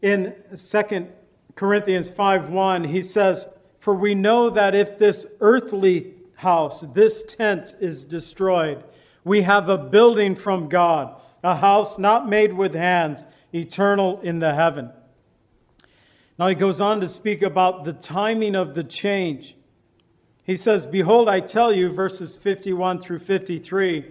In 0.00 0.34
2 0.56 1.08
Corinthians 1.54 2.08
5:1, 2.08 2.84
he 2.84 3.02
says, 3.02 3.48
"For 3.78 3.94
we 3.94 4.14
know 4.14 4.50
that 4.50 4.74
if 4.74 4.98
this 4.98 5.26
earthly 5.40 6.14
house, 6.36 6.80
this 6.94 7.22
tent 7.22 7.74
is 7.80 8.04
destroyed, 8.04 8.84
we 9.24 9.42
have 9.42 9.68
a 9.68 9.78
building 9.78 10.34
from 10.34 10.68
God, 10.68 11.14
a 11.44 11.56
house 11.56 11.98
not 11.98 12.28
made 12.28 12.54
with 12.54 12.74
hands, 12.74 13.26
eternal 13.52 14.20
in 14.22 14.38
the 14.38 14.54
heaven." 14.54 14.90
Now 16.38 16.48
he 16.48 16.54
goes 16.54 16.80
on 16.80 17.00
to 17.00 17.08
speak 17.08 17.42
about 17.42 17.84
the 17.84 17.92
timing 17.92 18.56
of 18.56 18.74
the 18.74 18.84
change. 18.84 19.54
He 20.44 20.56
says, 20.56 20.86
Behold, 20.86 21.28
I 21.28 21.40
tell 21.40 21.72
you, 21.72 21.88
verses 21.88 22.36
51 22.36 22.98
through 22.98 23.20
53, 23.20 24.06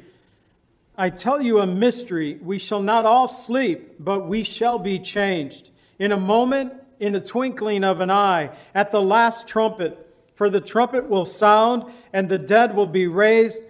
I 0.98 1.10
tell 1.10 1.41
you 1.41 1.60
a 1.60 1.67
mystery. 1.67 2.39
We 2.41 2.57
shall 2.57 2.81
not 2.81 3.05
all 3.05 3.27
sleep, 3.27 3.95
but 4.00 4.27
we 4.27 4.43
shall 4.43 4.79
be 4.79 5.00
changed. 5.00 5.69
In 6.00 6.12
a 6.12 6.17
moment, 6.17 6.74
in 7.01 7.15
a 7.15 7.20
twinkling 7.20 7.84
of 7.84 8.00
an 8.00 8.12
eye, 8.12 8.51
at 8.75 8.91
the 8.91 9.01
last 9.01 9.48
trumpet. 9.48 10.08
For 10.36 10.50
the 10.50 10.62
trumpet 10.62 11.10
will 11.10 11.25
sound, 11.25 11.84
and 12.13 12.29
the 12.29 12.38
dead 12.38 12.75
will 12.75 12.86
be 12.86 13.08
raised 13.08 13.62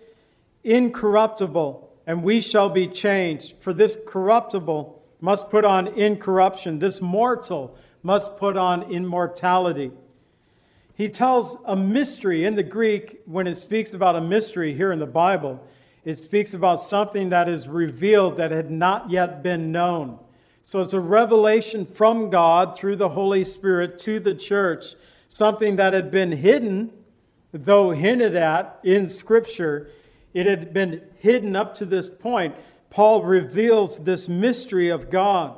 incorruptible, 0.63 1.89
and 2.05 2.23
we 2.23 2.41
shall 2.41 2.69
be 2.69 2.87
changed. 2.87 3.55
For 3.57 3.73
this 3.73 3.97
corruptible 4.05 5.01
must 5.21 5.49
put 5.49 5.63
on 5.63 5.87
incorruption, 5.87 6.79
this 6.79 7.01
mortal 7.01 7.75
must 8.03 8.37
put 8.37 8.57
on 8.57 8.83
immortality. 8.91 9.91
He 10.93 11.07
tells 11.07 11.57
a 11.65 11.75
mystery 11.75 12.43
in 12.43 12.55
the 12.55 12.63
Greek 12.63 13.21
when 13.25 13.47
it 13.47 13.55
speaks 13.55 13.93
about 13.93 14.17
a 14.17 14.21
mystery 14.21 14.73
here 14.73 14.91
in 14.91 14.99
the 14.99 15.05
Bible. 15.05 15.65
It 16.03 16.19
speaks 16.19 16.53
about 16.53 16.81
something 16.81 17.29
that 17.29 17.47
is 17.47 17.67
revealed 17.67 18.37
that 18.37 18.51
had 18.51 18.69
not 18.69 19.09
yet 19.09 19.41
been 19.41 19.71
known. 19.71 20.19
So 20.63 20.81
it's 20.81 20.93
a 20.93 20.99
revelation 20.99 21.85
from 21.85 22.29
God 22.29 22.75
through 22.75 22.97
the 22.97 23.09
Holy 23.09 23.43
Spirit 23.43 23.97
to 23.99 24.19
the 24.19 24.35
church, 24.35 24.95
something 25.27 25.75
that 25.77 25.93
had 25.93 26.11
been 26.11 26.33
hidden, 26.33 26.91
though 27.51 27.91
hinted 27.91 28.35
at 28.35 28.79
in 28.83 29.09
Scripture. 29.09 29.89
It 30.33 30.45
had 30.45 30.73
been 30.73 31.01
hidden 31.17 31.55
up 31.55 31.73
to 31.75 31.85
this 31.85 32.09
point. 32.09 32.55
Paul 32.89 33.23
reveals 33.23 33.99
this 33.99 34.27
mystery 34.27 34.89
of 34.89 35.09
God. 35.09 35.57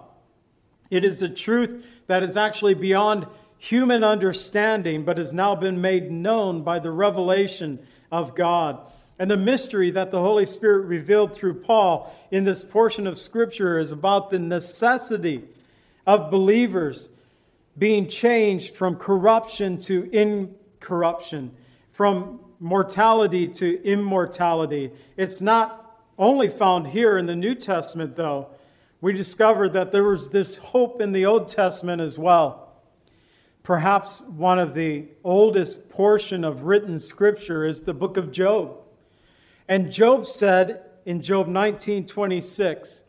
It 0.90 1.04
is 1.04 1.22
a 1.22 1.30
truth 1.30 1.86
that 2.08 2.24
is 2.24 2.38
actually 2.38 2.76
beyond 2.76 3.28
human 3.58 4.04
understanding, 4.04 5.04
but 5.04 5.18
has 5.18 5.34
now 5.34 5.56
been 5.56 5.82
made 5.82 6.12
known 6.12 6.64
by 6.64 6.80
the 6.80 6.92
revelation 6.92 7.80
of 8.12 8.36
God. 8.36 8.80
And 9.24 9.32
the 9.32 9.38
mystery 9.38 9.89
that 9.92 10.12
the 10.12 10.20
Holy 10.20 10.46
Spirit 10.46 10.86
revealed 10.86 11.34
through 11.34 11.62
Paul 11.62 12.13
in 12.30 12.44
this 12.44 12.62
portion 12.62 13.08
of 13.08 13.18
Scripture 13.18 13.80
is 13.80 13.89
about 13.89 14.32
the 14.32 14.38
necessity 14.38 15.46
of 16.06 16.30
believers 16.30 17.08
being 17.77 18.10
changed 18.10 18.75
from 18.75 18.98
corruption 18.98 19.77
to 19.84 20.10
incorruption, 20.12 21.51
from 21.88 22.42
mortality 22.60 23.48
to 23.48 23.82
immortality. 23.86 24.92
It's 25.15 25.39
not 25.39 26.01
only 26.18 26.50
found 26.50 26.88
here 26.88 27.18
in 27.18 27.25
the 27.25 27.34
New 27.34 27.56
Testament, 27.56 28.18
though. 28.18 28.50
We 29.00 29.13
discover 29.13 29.70
that 29.70 29.94
there 29.94 30.03
was 30.03 30.32
this 30.32 30.58
hope 30.58 31.00
in 31.00 31.13
the 31.13 31.25
Old 31.25 31.48
Testament 31.48 32.01
as 32.01 32.20
well 32.20 32.74
perhaps 33.63 34.20
one 34.20 34.60
of 34.60 34.74
the 34.74 35.06
oldest 35.24 35.89
portion 35.89 36.44
of 36.44 36.63
written 36.63 37.00
scripture 37.00 37.65
is 37.65 37.84
the 37.84 37.94
book 37.94 38.18
of 38.18 38.30
Job. 38.30 38.83
And 39.74 39.92
Job 39.92 40.27
said 40.27 40.84
in 41.03 41.20
Job 41.20 41.48
19:26, 41.48 43.03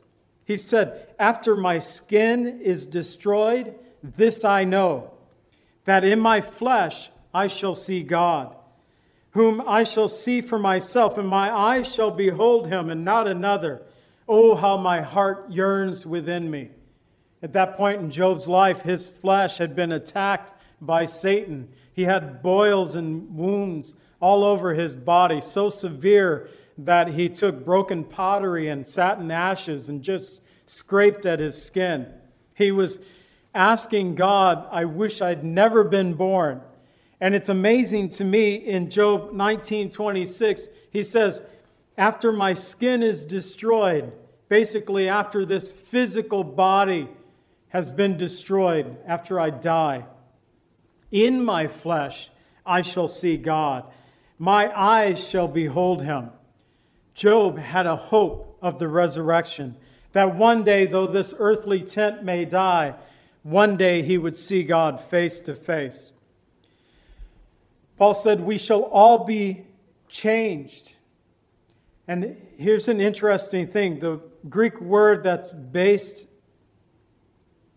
he 0.47 0.56
said, 0.56 1.09
"After 1.18 1.54
my 1.54 1.78
skin 1.78 2.59
is 2.62 2.87
destroyed, 2.87 3.75
this 4.02 4.47
I 4.47 4.64
know, 4.64 5.11
that 5.85 6.04
in 6.06 6.18
my 6.18 6.40
flesh 6.40 7.11
I 7.35 7.49
shall 7.49 7.75
see 7.75 8.02
God, 8.02 8.56
whom 9.33 9.62
I 9.66 9.83
shall 9.83 10.09
see 10.09 10.40
for 10.40 10.59
myself, 10.59 11.18
and 11.18 11.28
my 11.28 11.54
eyes 11.54 11.94
shall 11.94 12.11
behold 12.11 12.68
him 12.68 12.88
and 12.88 13.04
not 13.04 13.28
another. 13.28 13.83
Oh, 14.26 14.54
how 14.54 14.78
my 14.78 15.02
heart 15.02 15.44
yearns 15.50 16.06
within 16.06 16.50
me." 16.50 16.71
At 17.42 17.52
that 17.52 17.76
point 17.76 18.00
in 18.00 18.09
Job's 18.09 18.49
life, 18.49 18.85
his 18.85 19.06
flesh 19.06 19.59
had 19.59 19.76
been 19.76 19.92
attacked 19.92 20.54
by 20.80 21.04
Satan. 21.04 21.68
He 21.92 22.04
had 22.04 22.42
boils 22.42 22.94
and 22.94 23.37
wounds 23.37 23.97
all 24.25 24.43
over 24.43 24.73
his 24.73 24.97
body, 24.97 25.38
so 25.38 25.69
severe 25.69 26.49
that 26.78 27.09
he 27.09 27.28
took 27.28 27.62
broken 27.62 28.02
pottery 28.02 28.69
and 28.69 28.87
satin 28.87 29.31
ashes 29.31 29.90
and 29.90 30.02
just 30.02 30.40
scraped 30.64 31.26
at 31.26 31.40
his 31.40 31.62
skin. 31.62 32.07
He 32.54 32.73
was 32.73 33.00
asking 33.54 34.14
God, 34.14 34.66
I 34.71 34.87
wish 34.87 35.21
I'd 35.21 35.45
never 35.45 35.85
been 35.85 36.14
born. 36.14 36.62
And 37.21 37.35
it's 37.35 37.50
amazing 37.50 38.09
to 38.11 38.25
me 38.25 38.54
in 38.54 38.88
Job 38.88 39.31
19:26, 39.33 40.69
he 40.90 41.04
says, 41.04 41.43
after 41.99 42.33
my 42.33 42.54
skin 42.54 43.02
is 43.02 43.25
destroyed, 43.25 44.11
basically 44.49 45.07
after 45.07 45.45
this 45.45 45.71
physical 45.71 46.45
body 46.45 47.11
has 47.69 47.93
been 47.93 48.16
destroyed 48.16 48.97
after 49.07 49.38
I 49.38 49.50
die. 49.50 50.07
In 51.11 51.45
my 51.45 51.66
flesh 51.66 52.31
I 52.64 52.81
shall 52.81 53.07
see 53.07 53.37
God. 53.37 53.85
My 54.38 54.76
eyes 54.79 55.26
shall 55.26 55.49
behold 55.49 56.03
him. 56.03 56.31
Job 57.14 57.59
had 57.59 57.87
a 57.87 57.97
hope 57.97 58.59
of 58.61 58.79
the 58.79 58.88
resurrection, 58.88 59.76
that 60.12 60.35
one 60.35 60.64
day, 60.64 60.87
though 60.87 61.07
this 61.07 61.35
earthly 61.38 61.83
tent 61.83 62.25
may 62.25 62.45
die, 62.45 62.95
one 63.43 63.76
day 63.76 64.03
he 64.03 64.19
would 64.19 64.37
see 64.37 64.62
God 64.62 65.00
face 65.00 65.41
to 65.41 65.55
face. 65.55 66.12
Paul 67.99 68.14
said, 68.14 68.41
We 68.41 68.59
shall 68.59 68.83
all 68.83 69.25
be 69.25 69.67
changed. 70.09 70.95
And 72.09 72.37
here's 72.57 72.88
an 72.88 73.00
interesting 73.00 73.67
thing 73.67 74.00
the 74.00 74.21
Greek 74.49 74.81
word 74.81 75.23
that's 75.23 75.53
based 75.53 76.26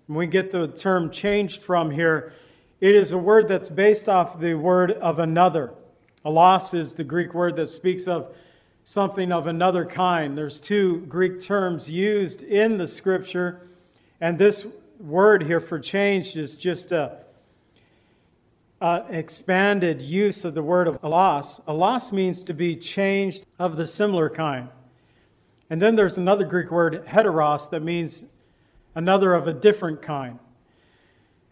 we 0.08 0.28
get 0.28 0.52
the 0.52 0.68
term 0.68 1.12
changed 1.12 1.62
from 1.62 1.92
here, 1.92 2.34
it 2.80 2.96
is 2.96 3.12
a 3.12 3.18
word 3.18 3.48
that's 3.48 3.70
based 3.70 4.08
off 4.08 4.40
the 4.40 4.54
word 4.54 4.92
of 4.92 5.20
another. 5.20 5.74
Allos 6.26 6.74
is 6.74 6.96
the 6.96 7.04
Greek 7.04 7.34
word 7.34 7.56
that 7.58 7.68
speaks 7.68 8.08
of 8.08 8.36
something 8.84 9.32
of 9.32 9.48
another 9.48 9.86
kind. 9.86 10.38
There's 10.38 10.60
two 10.60 11.02
Greek 11.08 11.42
terms 11.42 11.90
used 11.90 12.42
in 12.42 12.78
the 12.78 12.88
scripture, 12.88 13.62
and 14.20 14.38
this 14.38 14.66
word 15.00 15.44
here 15.44 15.62
for 15.62 15.80
changed 15.80 16.38
is 16.38 16.58
just 16.58 16.92
a, 16.92 17.18
a 18.82 19.06
expanded 19.10 20.02
use 20.02 20.44
of 20.44 20.54
the 20.54 20.64
word 20.64 20.88
of 20.88 21.02
allos. 21.02 21.62
Allos 21.66 22.12
means 22.12 22.44
to 22.46 22.54
be 22.54 22.76
changed 22.76 23.46
of 23.60 23.78
the 23.78 23.86
similar 23.86 24.30
kind. 24.30 24.70
And 25.70 25.82
then 25.82 25.96
there's 25.96 26.18
another 26.18 26.46
Greek 26.46 26.72
word, 26.72 27.06
heteros, 27.06 27.70
that 27.72 27.84
means 27.84 28.26
another 28.96 29.34
of 29.34 29.48
a 29.48 29.54
different 29.54 30.02
kind. 30.02 30.40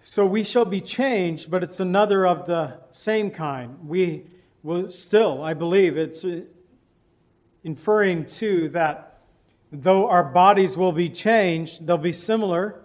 So 0.02 0.26
we 0.26 0.44
shall 0.44 0.66
be 0.66 0.82
changed, 0.82 1.52
but 1.52 1.64
it's 1.64 1.80
another 1.80 2.26
of 2.26 2.46
the 2.46 2.80
same 2.92 3.30
kind. 3.30 3.88
We 3.88 4.24
will 4.66 4.90
still, 4.90 5.44
I 5.44 5.54
believe, 5.54 5.96
it's 5.96 6.26
uh, 6.26 6.42
inferring 7.64 8.26
to 8.26 8.68
that 8.70 9.22
though 9.72 10.10
our 10.10 10.24
bodies 10.24 10.76
will 10.76 10.92
be 10.92 11.10
changed, 11.10 11.86
they'll 11.86 11.98
be 11.98 12.12
similar. 12.12 12.82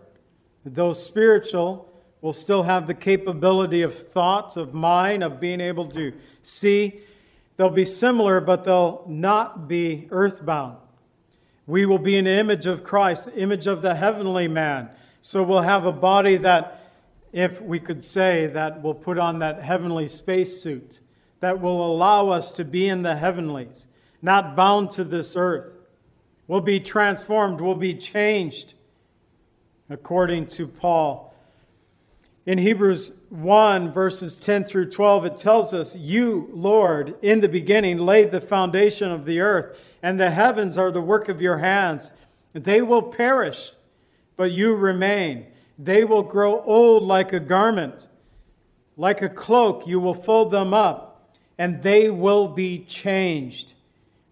Though 0.64 0.92
spiritual, 0.92 1.90
will 2.20 2.34
still 2.34 2.64
have 2.64 2.86
the 2.86 2.92
capability 2.92 3.80
of 3.80 3.94
thoughts, 3.94 4.58
of 4.58 4.74
mind, 4.74 5.24
of 5.24 5.40
being 5.40 5.60
able 5.60 5.86
to 5.86 6.12
see. 6.42 7.00
They'll 7.56 7.70
be 7.70 7.86
similar, 7.86 8.42
but 8.42 8.64
they'll 8.64 9.04
not 9.08 9.66
be 9.66 10.06
earthbound. 10.10 10.76
We 11.66 11.86
will 11.86 11.98
be 11.98 12.18
an 12.18 12.26
image 12.26 12.66
of 12.66 12.84
Christ, 12.84 13.30
image 13.34 13.66
of 13.66 13.80
the 13.80 13.94
heavenly 13.94 14.48
man. 14.48 14.90
So 15.22 15.42
we'll 15.42 15.62
have 15.62 15.86
a 15.86 15.92
body 15.92 16.36
that, 16.38 16.92
if 17.32 17.62
we 17.62 17.80
could 17.80 18.02
say, 18.02 18.48
that 18.48 18.82
will 18.82 18.94
put 18.94 19.18
on 19.18 19.38
that 19.38 19.62
heavenly 19.62 20.08
spacesuit, 20.08 21.00
that 21.40 21.60
will 21.60 21.84
allow 21.84 22.28
us 22.28 22.52
to 22.52 22.64
be 22.64 22.88
in 22.88 23.02
the 23.02 23.16
heavenlies, 23.16 23.86
not 24.22 24.54
bound 24.54 24.90
to 24.92 25.04
this 25.04 25.36
earth. 25.36 25.76
We'll 26.46 26.60
be 26.60 26.80
transformed, 26.80 27.60
we'll 27.60 27.74
be 27.74 27.94
changed, 27.94 28.74
according 29.88 30.46
to 30.46 30.66
Paul. 30.66 31.30
In 32.46 32.58
Hebrews 32.58 33.12
1, 33.28 33.92
verses 33.92 34.38
10 34.38 34.64
through 34.64 34.90
12, 34.90 35.26
it 35.26 35.36
tells 35.36 35.72
us, 35.74 35.94
You, 35.94 36.48
Lord, 36.52 37.14
in 37.22 37.40
the 37.40 37.48
beginning 37.48 37.98
laid 37.98 38.30
the 38.30 38.40
foundation 38.40 39.10
of 39.10 39.24
the 39.24 39.40
earth, 39.40 39.78
and 40.02 40.18
the 40.18 40.30
heavens 40.30 40.76
are 40.78 40.90
the 40.90 41.00
work 41.00 41.28
of 41.28 41.40
your 41.40 41.58
hands. 41.58 42.12
They 42.52 42.82
will 42.82 43.02
perish, 43.02 43.72
but 44.36 44.52
you 44.52 44.74
remain. 44.74 45.46
They 45.78 46.02
will 46.02 46.22
grow 46.22 46.62
old 46.62 47.02
like 47.02 47.32
a 47.32 47.40
garment. 47.40 48.08
Like 48.96 49.22
a 49.22 49.28
cloak, 49.28 49.86
you 49.86 50.00
will 50.00 50.14
fold 50.14 50.50
them 50.50 50.74
up, 50.74 51.09
and 51.60 51.82
they 51.84 52.10
will 52.10 52.48
be 52.48 52.80
changed. 52.80 53.74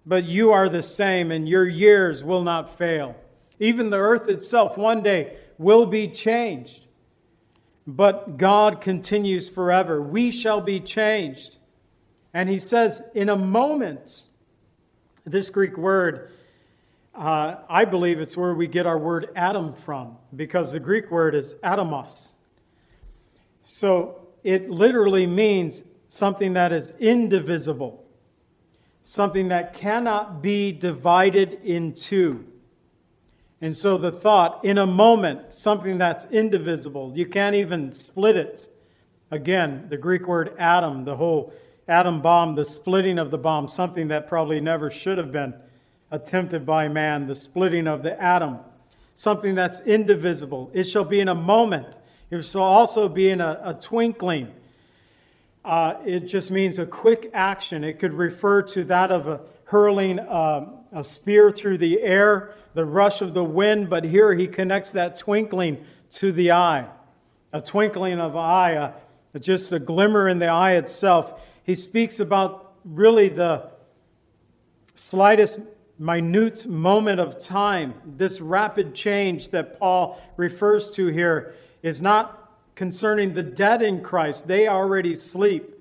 But 0.05 0.25
you 0.25 0.51
are 0.51 0.69
the 0.69 0.83
same, 0.83 1.31
and 1.31 1.49
your 1.49 1.69
years 1.69 2.25
will 2.25 2.43
not 2.43 2.77
fail. 2.77 3.15
Even 3.61 3.91
the 3.91 3.99
earth 3.99 4.29
itself 4.29 4.77
one 4.77 5.05
day 5.05 5.37
will 5.59 5.87
be 5.87 6.09
changed 6.09 6.89
but 7.89 8.37
God 8.37 8.83
continues 8.83 9.49
forever. 9.49 10.01
We 10.03 10.31
shall 10.31 10.61
be 10.61 10.79
changed. 10.79 11.57
And 12.35 12.51
he 12.51 12.59
says, 12.59 13.01
in 13.15 13.31
a 13.31 13.37
moment, 13.37 14.25
this 15.25 15.49
Greek 15.49 15.79
word, 15.79 16.31
uh, 17.15 17.57
I 17.67 17.87
believe 17.87 18.21
it's 18.21 18.37
where 18.37 18.53
we 18.53 18.67
get 18.67 18.87
our 18.87 18.99
word 18.99 19.31
atom 19.35 19.73
from, 19.73 20.19
because 20.37 20.73
the 20.73 20.81
Greek 20.81 21.11
word 21.11 21.35
is 21.35 21.55
atomos. 21.65 22.33
So 23.65 24.29
it 24.45 24.69
literally 24.69 25.27
means 25.27 25.83
something 26.09 26.55
that 26.55 26.73
is 26.73 26.93
indivisible, 26.99 28.05
something 29.03 29.49
that 29.49 29.75
cannot 29.75 30.43
be 30.43 30.73
divided 30.73 31.61
in 31.63 31.93
two. 31.93 32.47
And 33.61 33.77
so 33.77 33.99
the 33.99 34.13
thought, 34.13 34.65
in 34.65 34.79
a 34.79 34.87
moment, 34.87 35.53
something 35.53 35.99
that's 35.99 36.25
indivisible, 36.27 37.13
you 37.15 37.27
can't 37.27 37.55
even 37.55 37.93
split 37.93 38.37
it. 38.37 38.69
Again, 39.31 39.87
the 39.91 39.97
Greek 39.97 40.27
word 40.27 40.55
atom, 40.59 41.05
the 41.05 41.17
whole 41.17 41.53
atom 41.87 42.23
bomb, 42.23 42.55
the 42.55 42.65
splitting 42.65 43.19
of 43.19 43.31
the 43.31 43.39
bomb, 43.39 43.69
something 43.69 44.09
that 44.09 44.29
probably 44.29 44.61
never 44.61 44.91
should 44.91 45.19
have 45.19 45.33
been 45.33 45.55
attempted 46.11 46.65
by 46.65 46.89
man, 46.89 47.27
the 47.27 47.35
splitting 47.35 47.87
of 47.87 48.03
the 48.03 48.21
atom, 48.23 48.59
something 49.15 49.55
that's 49.55 49.81
indivisible. 49.81 50.71
It 50.73 50.85
shall 50.85 51.05
be 51.05 51.21
in 51.21 51.29
a 51.29 51.35
moment, 51.35 51.99
it 52.31 52.43
shall 52.43 52.63
also 52.63 53.09
be 53.09 53.29
in 53.29 53.41
a, 53.41 53.61
a 53.63 53.75
twinkling. 53.75 54.53
Uh, 55.69 56.01
it 56.07 56.21
just 56.21 56.51
means 56.51 56.79
a 56.79 56.87
quick 56.87 57.31
action. 57.35 57.85
It 57.85 57.99
could 57.99 58.15
refer 58.15 58.63
to 58.63 58.85
that 58.85 59.13
of 59.13 59.29
a 59.29 59.43
hurling 59.65 60.19
uh, 60.19 60.65
a 60.93 61.05
spear 61.05 61.51
through 61.51 61.77
the 61.77 62.01
air 62.01 62.55
the 62.73 62.87
rush 62.87 63.21
of 63.21 63.35
the 63.35 63.45
wind, 63.45 63.91
but 63.91 64.05
here 64.05 64.35
he 64.35 64.47
connects 64.47 64.93
that 64.93 65.17
twinkling 65.17 65.85
to 66.13 66.33
the 66.33 66.53
eye. 66.53 66.87
A 67.53 67.61
twinkling 67.61 68.19
of 68.19 68.35
eye, 68.35 68.71
a, 69.35 69.39
just 69.39 69.71
a 69.73 69.79
glimmer 69.79 70.27
in 70.27 70.39
the 70.39 70.47
eye 70.47 70.73
itself. 70.73 71.39
He 71.65 71.75
speaks 71.75 72.19
about 72.19 72.73
really 72.85 73.29
the 73.29 73.69
slightest, 74.95 75.61
minute 75.99 76.65
moment 76.67 77.21
of 77.21 77.39
time. 77.39 77.93
This 78.07 78.41
rapid 78.41 78.95
change 78.95 79.51
that 79.51 79.79
Paul 79.79 80.19
refers 80.39 80.91
to 80.93 81.09
here 81.09 81.55
is 81.83 82.01
not 82.01 82.38
concerning 82.79 83.35
the 83.35 83.43
dead 83.43 83.83
in 83.83 84.01
Christ, 84.01 84.47
they 84.47 84.69
already 84.69 85.13
sleep, 85.13 85.75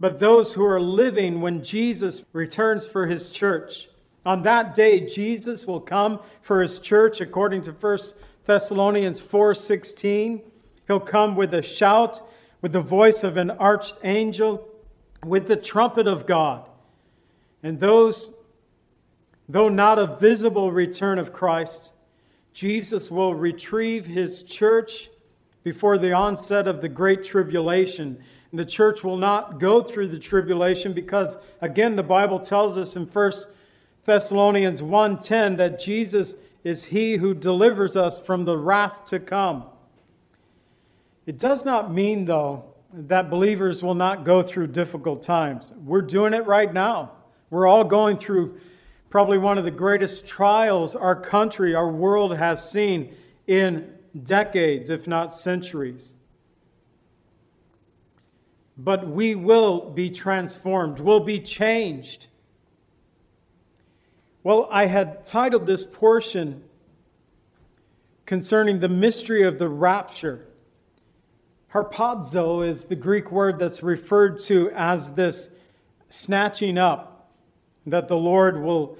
but 0.00 0.18
those 0.18 0.54
who 0.54 0.64
are 0.64 0.80
living 0.80 1.40
when 1.40 1.62
Jesus 1.62 2.24
returns 2.32 2.88
for 2.88 3.06
his 3.06 3.30
church. 3.30 3.88
On 4.24 4.42
that 4.42 4.74
day, 4.74 5.06
Jesus 5.06 5.68
will 5.68 5.80
come 5.80 6.18
for 6.42 6.62
his 6.62 6.80
church 6.80 7.20
according 7.20 7.62
to 7.62 7.72
1 7.72 8.16
Thessalonians 8.44 9.20
4:16. 9.20 10.42
He'll 10.88 10.98
come 10.98 11.36
with 11.36 11.54
a 11.54 11.62
shout, 11.62 12.20
with 12.60 12.72
the 12.72 12.80
voice 12.80 13.22
of 13.22 13.36
an 13.36 13.52
archangel, 13.52 14.68
with 15.24 15.46
the 15.46 15.56
trumpet 15.56 16.08
of 16.08 16.26
God. 16.26 16.68
And 17.62 17.78
those, 17.78 18.30
though 19.48 19.68
not 19.68 20.00
a 20.00 20.16
visible 20.16 20.72
return 20.72 21.20
of 21.20 21.32
Christ, 21.32 21.92
Jesus 22.52 23.12
will 23.12 23.36
retrieve 23.36 24.06
his 24.06 24.42
church 24.42 25.08
before 25.66 25.98
the 25.98 26.12
onset 26.12 26.68
of 26.68 26.80
the 26.80 26.88
great 26.88 27.24
tribulation. 27.24 28.22
And 28.52 28.60
the 28.60 28.64
church 28.64 29.02
will 29.02 29.16
not 29.16 29.58
go 29.58 29.82
through 29.82 30.06
the 30.06 30.18
tribulation 30.20 30.92
because, 30.92 31.36
again, 31.60 31.96
the 31.96 32.04
Bible 32.04 32.38
tells 32.38 32.76
us 32.76 32.94
in 32.94 33.06
1 33.06 33.48
Thessalonians 34.04 34.80
1:10 34.80 35.56
that 35.56 35.80
Jesus 35.80 36.36
is 36.62 36.84
he 36.84 37.16
who 37.16 37.34
delivers 37.34 37.96
us 37.96 38.20
from 38.20 38.44
the 38.44 38.56
wrath 38.56 39.06
to 39.06 39.18
come. 39.18 39.64
It 41.26 41.36
does 41.36 41.64
not 41.64 41.92
mean 41.92 42.26
though 42.26 42.66
that 42.92 43.28
believers 43.28 43.82
will 43.82 43.96
not 43.96 44.24
go 44.24 44.42
through 44.42 44.68
difficult 44.68 45.24
times. 45.24 45.72
We're 45.84 46.00
doing 46.00 46.32
it 46.32 46.46
right 46.46 46.72
now. 46.72 47.10
We're 47.50 47.66
all 47.66 47.82
going 47.82 48.18
through 48.18 48.60
probably 49.10 49.38
one 49.38 49.58
of 49.58 49.64
the 49.64 49.72
greatest 49.72 50.28
trials 50.28 50.94
our 50.94 51.16
country, 51.16 51.74
our 51.74 51.90
world 51.90 52.36
has 52.36 52.70
seen 52.70 53.16
in 53.48 53.95
decades, 54.22 54.90
if 54.90 55.06
not 55.06 55.32
centuries. 55.32 56.14
But 58.76 59.08
we 59.08 59.34
will 59.34 59.90
be 59.90 60.10
transformed, 60.10 61.00
we'll 61.00 61.20
be 61.20 61.40
changed. 61.40 62.28
Well, 64.42 64.68
I 64.70 64.86
had 64.86 65.24
titled 65.24 65.66
this 65.66 65.82
portion 65.82 66.62
concerning 68.26 68.80
the 68.80 68.88
mystery 68.88 69.42
of 69.42 69.58
the 69.58 69.68
rapture. 69.68 70.46
Harpazo 71.72 72.66
is 72.66 72.86
the 72.86 72.96
Greek 72.96 73.30
word 73.32 73.58
that's 73.58 73.82
referred 73.82 74.38
to 74.40 74.70
as 74.70 75.12
this 75.12 75.50
snatching 76.08 76.78
up, 76.78 77.32
that 77.86 78.08
the 78.08 78.16
Lord 78.16 78.62
will, 78.62 78.96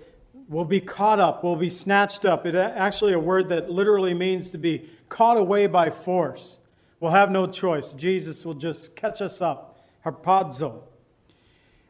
will 0.49 0.65
be 0.65 0.81
caught 0.81 1.19
up, 1.19 1.43
will 1.43 1.57
be 1.57 1.71
snatched 1.71 2.25
up. 2.25 2.47
It 2.47 2.55
uh, 2.55 2.73
actually 2.75 3.13
a 3.13 3.19
word 3.19 3.49
that 3.49 3.71
literally 3.71 4.15
means 4.15 4.51
to 4.51 4.59
be 4.59 4.89
caught 5.09 5.37
away 5.37 5.67
by 5.67 5.91
force. 5.91 6.61
We'll 7.01 7.13
have 7.13 7.31
no 7.31 7.47
choice. 7.47 7.93
Jesus 7.93 8.45
will 8.45 8.55
just 8.55 8.97
catch 8.97 9.21
us 9.21 9.41
up. 9.41 9.81
Harpazo. 10.05 10.83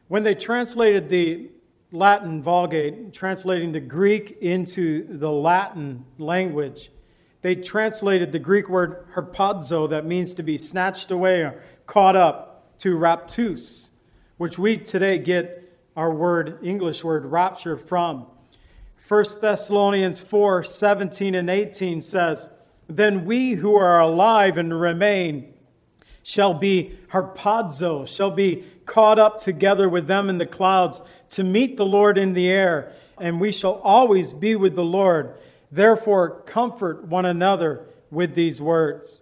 When 0.07 0.23
they 0.23 0.35
translated 0.35 1.09
the 1.09 1.49
Latin 1.91 2.41
Vulgate, 2.41 3.13
translating 3.13 3.71
the 3.71 3.79
Greek 3.79 4.37
into 4.41 5.17
the 5.17 5.31
Latin 5.31 6.05
language, 6.17 6.91
they 7.41 7.55
translated 7.55 8.31
the 8.31 8.39
Greek 8.39 8.67
word 8.67 9.05
harpazo, 9.13 9.89
that 9.89 10.05
means 10.05 10.33
to 10.33 10.43
be 10.43 10.57
snatched 10.57 11.11
away 11.11 11.41
or 11.41 11.61
caught 11.85 12.15
up, 12.15 12.77
to 12.79 12.97
raptus, 12.97 13.89
which 14.37 14.59
we 14.59 14.77
today 14.77 15.17
get 15.17 15.77
our 15.95 16.13
word, 16.13 16.59
English 16.61 17.03
word, 17.03 17.25
rapture 17.25 17.75
from. 17.77 18.27
1 19.07 19.25
Thessalonians 19.39 20.19
4 20.19 20.63
17 20.63 21.33
and 21.33 21.49
18 21.49 22.01
says, 22.01 22.49
Then 22.87 23.23
we 23.23 23.53
who 23.53 23.75
are 23.75 24.01
alive 24.01 24.57
and 24.57 24.77
remain 24.77 25.53
shall 26.23 26.53
be 26.53 26.99
harpazo, 27.11 28.05
shall 28.05 28.31
be 28.31 28.65
caught 28.85 29.17
up 29.17 29.37
together 29.37 29.87
with 29.87 30.07
them 30.07 30.29
in 30.29 30.39
the 30.39 30.45
clouds 30.45 31.01
to 31.29 31.43
meet 31.43 31.77
the 31.77 31.85
Lord 31.85 32.17
in 32.17 32.33
the 32.33 32.49
air, 32.49 32.91
and 33.17 33.39
we 33.39 33.53
shall 33.53 33.75
always 33.75 34.33
be 34.33 34.55
with 34.55 34.75
the 34.75 34.83
Lord. 34.83 35.35
Therefore, 35.71 36.41
comfort 36.41 37.05
one 37.05 37.25
another 37.25 37.85
with 38.11 38.35
these 38.35 38.61
words. 38.61 39.21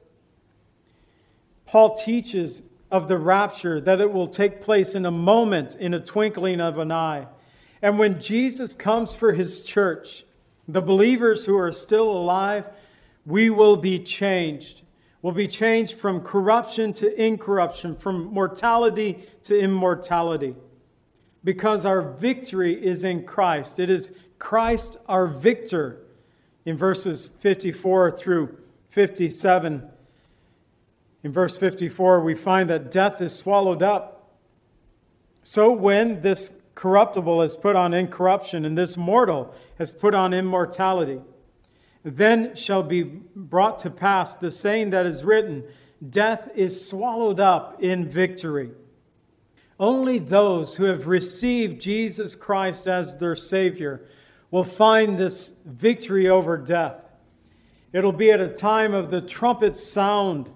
Paul 1.67 1.95
teaches 1.95 2.63
of 2.89 3.07
the 3.07 3.17
rapture 3.17 3.79
that 3.81 4.01
it 4.01 4.11
will 4.11 4.27
take 4.27 4.61
place 4.61 4.95
in 4.95 5.05
a 5.05 5.11
moment, 5.11 5.75
in 5.75 5.93
a 5.93 5.99
twinkling 5.99 6.59
of 6.59 6.79
an 6.79 6.91
eye. 6.91 7.27
And 7.85 7.99
when 7.99 8.19
Jesus 8.19 8.73
comes 8.73 9.13
for 9.13 9.33
his 9.33 9.61
church, 9.61 10.25
the 10.67 10.81
believers 10.81 11.45
who 11.45 11.55
are 11.55 11.71
still 11.71 12.09
alive, 12.09 12.65
we 13.27 13.51
will 13.51 13.77
be 13.77 13.99
changed. 13.99 14.81
We'll 15.21 15.35
be 15.35 15.47
changed 15.47 15.93
from 15.93 16.21
corruption 16.21 16.93
to 16.93 17.23
incorruption, 17.23 17.95
from 17.95 18.23
mortality 18.33 19.29
to 19.43 19.59
immortality 19.59 20.55
because 21.43 21.85
our 21.85 22.01
victory 22.01 22.83
is 22.83 23.03
in 23.03 23.23
Christ. 23.23 23.77
It 23.77 23.91
is 23.91 24.11
Christ 24.39 24.97
our 25.07 25.27
victor 25.27 26.01
in 26.65 26.75
verses 26.77 27.27
54 27.27 28.17
through 28.17 28.57
57. 28.89 29.87
In 31.23 31.31
verse 31.31 31.55
54, 31.55 32.21
we 32.21 32.33
find 32.33 32.67
that 32.71 32.89
death 32.89 33.21
is 33.21 33.35
swallowed 33.35 33.83
up. 33.83 34.31
So 35.43 35.71
when 35.71 36.23
this 36.23 36.49
corruptible 36.75 37.41
has 37.41 37.55
put 37.55 37.75
on 37.75 37.93
incorruption 37.93 38.65
and 38.65 38.77
this 38.77 38.97
mortal 38.97 39.55
has 39.79 39.91
put 39.91 40.13
on 40.13 40.33
immortality, 40.33 41.21
then 42.03 42.55
shall 42.55 42.83
be 42.83 43.01
brought 43.03 43.79
to 43.79 43.89
pass 43.89 44.35
the 44.35 44.51
saying 44.51 44.91
that 44.91 45.05
is 45.05 45.23
written 45.23 45.63
Death 46.07 46.49
is 46.53 46.87
swallowed 46.87 47.39
up 47.39 47.81
in 47.81 48.07
victory. 48.07 48.71
Only 49.79 50.19
those 50.19 50.75
who 50.75 50.83
have 50.83 51.07
received 51.07 51.81
Jesus 51.81 52.35
Christ 52.35 52.87
as 52.87 53.17
their 53.17 53.35
Savior 53.35 54.05
will 54.51 54.63
find 54.63 55.17
this 55.17 55.53
victory 55.65 56.29
over 56.29 56.57
death. 56.57 57.01
It'll 57.91 58.11
be 58.11 58.31
at 58.31 58.39
a 58.39 58.49
time 58.49 58.93
of 58.93 59.09
the 59.09 59.21
trumpet 59.21 59.75
sound 59.75 60.49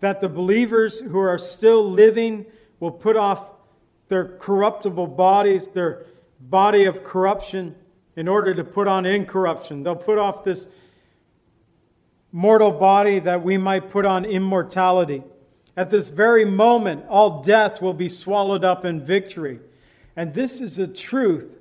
that 0.00 0.20
the 0.20 0.28
believers 0.28 1.00
who 1.00 1.18
are 1.18 1.38
still 1.38 1.88
living 1.88 2.46
will 2.78 2.90
put 2.90 3.16
off 3.16 3.49
their 4.10 4.24
corruptible 4.24 5.06
bodies, 5.06 5.68
their 5.68 6.04
body 6.40 6.84
of 6.84 7.02
corruption, 7.02 7.76
in 8.16 8.28
order 8.28 8.54
to 8.54 8.64
put 8.64 8.86
on 8.86 9.06
incorruption. 9.06 9.84
They'll 9.84 9.96
put 9.96 10.18
off 10.18 10.44
this 10.44 10.68
mortal 12.32 12.72
body 12.72 13.20
that 13.20 13.42
we 13.42 13.56
might 13.56 13.88
put 13.88 14.04
on 14.04 14.24
immortality. 14.24 15.22
At 15.76 15.90
this 15.90 16.08
very 16.08 16.44
moment, 16.44 17.04
all 17.08 17.40
death 17.40 17.80
will 17.80 17.94
be 17.94 18.08
swallowed 18.08 18.64
up 18.64 18.84
in 18.84 19.02
victory. 19.02 19.60
And 20.16 20.34
this 20.34 20.60
is 20.60 20.78
a 20.78 20.88
truth 20.88 21.58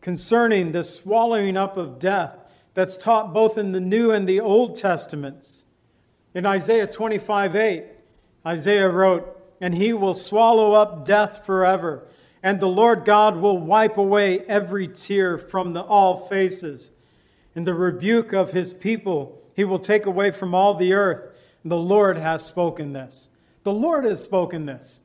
concerning 0.00 0.72
the 0.72 0.82
swallowing 0.84 1.56
up 1.56 1.76
of 1.76 2.00
death 2.00 2.36
that's 2.74 2.98
taught 2.98 3.32
both 3.32 3.56
in 3.56 3.70
the 3.70 3.80
New 3.80 4.10
and 4.10 4.28
the 4.28 4.40
Old 4.40 4.76
Testaments. 4.76 5.64
In 6.34 6.44
Isaiah 6.44 6.88
25 6.88 7.54
8, 7.54 7.84
Isaiah 8.44 8.90
wrote, 8.90 9.33
And 9.60 9.74
he 9.74 9.92
will 9.92 10.14
swallow 10.14 10.72
up 10.72 11.04
death 11.04 11.44
forever, 11.46 12.06
and 12.42 12.60
the 12.60 12.68
Lord 12.68 13.04
God 13.04 13.36
will 13.36 13.58
wipe 13.58 13.96
away 13.96 14.40
every 14.40 14.88
tear 14.88 15.38
from 15.38 15.72
the, 15.72 15.80
all 15.80 16.28
faces. 16.28 16.90
In 17.54 17.64
the 17.64 17.74
rebuke 17.74 18.32
of 18.32 18.52
his 18.52 18.72
people, 18.74 19.42
he 19.54 19.64
will 19.64 19.78
take 19.78 20.06
away 20.06 20.30
from 20.30 20.54
all 20.54 20.74
the 20.74 20.92
earth. 20.92 21.32
The 21.64 21.76
Lord 21.76 22.18
has 22.18 22.44
spoken 22.44 22.92
this. 22.92 23.28
The 23.62 23.72
Lord 23.72 24.04
has 24.04 24.22
spoken 24.22 24.66
this. 24.66 25.00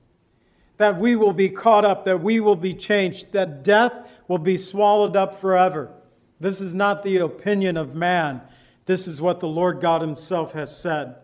That 0.77 0.99
we 0.99 1.15
will 1.15 1.33
be 1.33 1.49
caught 1.49 1.85
up, 1.85 2.05
that 2.05 2.21
we 2.21 2.39
will 2.39 2.55
be 2.55 2.73
changed, 2.73 3.31
that 3.31 3.63
death 3.63 3.93
will 4.27 4.38
be 4.39 4.57
swallowed 4.57 5.15
up 5.15 5.39
forever. 5.39 5.91
This 6.39 6.59
is 6.59 6.73
not 6.73 7.03
the 7.03 7.17
opinion 7.17 7.77
of 7.77 7.95
man. 7.95 8.41
This 8.85 9.07
is 9.07 9.21
what 9.21 9.39
the 9.39 9.47
Lord 9.47 9.81
God 9.81 10.01
Himself 10.01 10.53
has 10.53 10.77
said. 10.77 11.15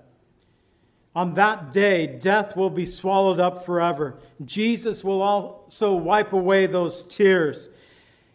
On 1.15 1.36
that 1.36 1.71
day, 1.71 2.06
death 2.06 2.58
will 2.58 2.69
be 2.69 2.86
swallowed 2.86 3.39
up 3.39 3.65
forever. 3.65 4.19
Jesus 4.43 5.01
will 5.01 5.21
also 5.21 5.95
wipe 5.95 6.34
away 6.34 6.65
those 6.65 7.04
tears. 7.04 7.69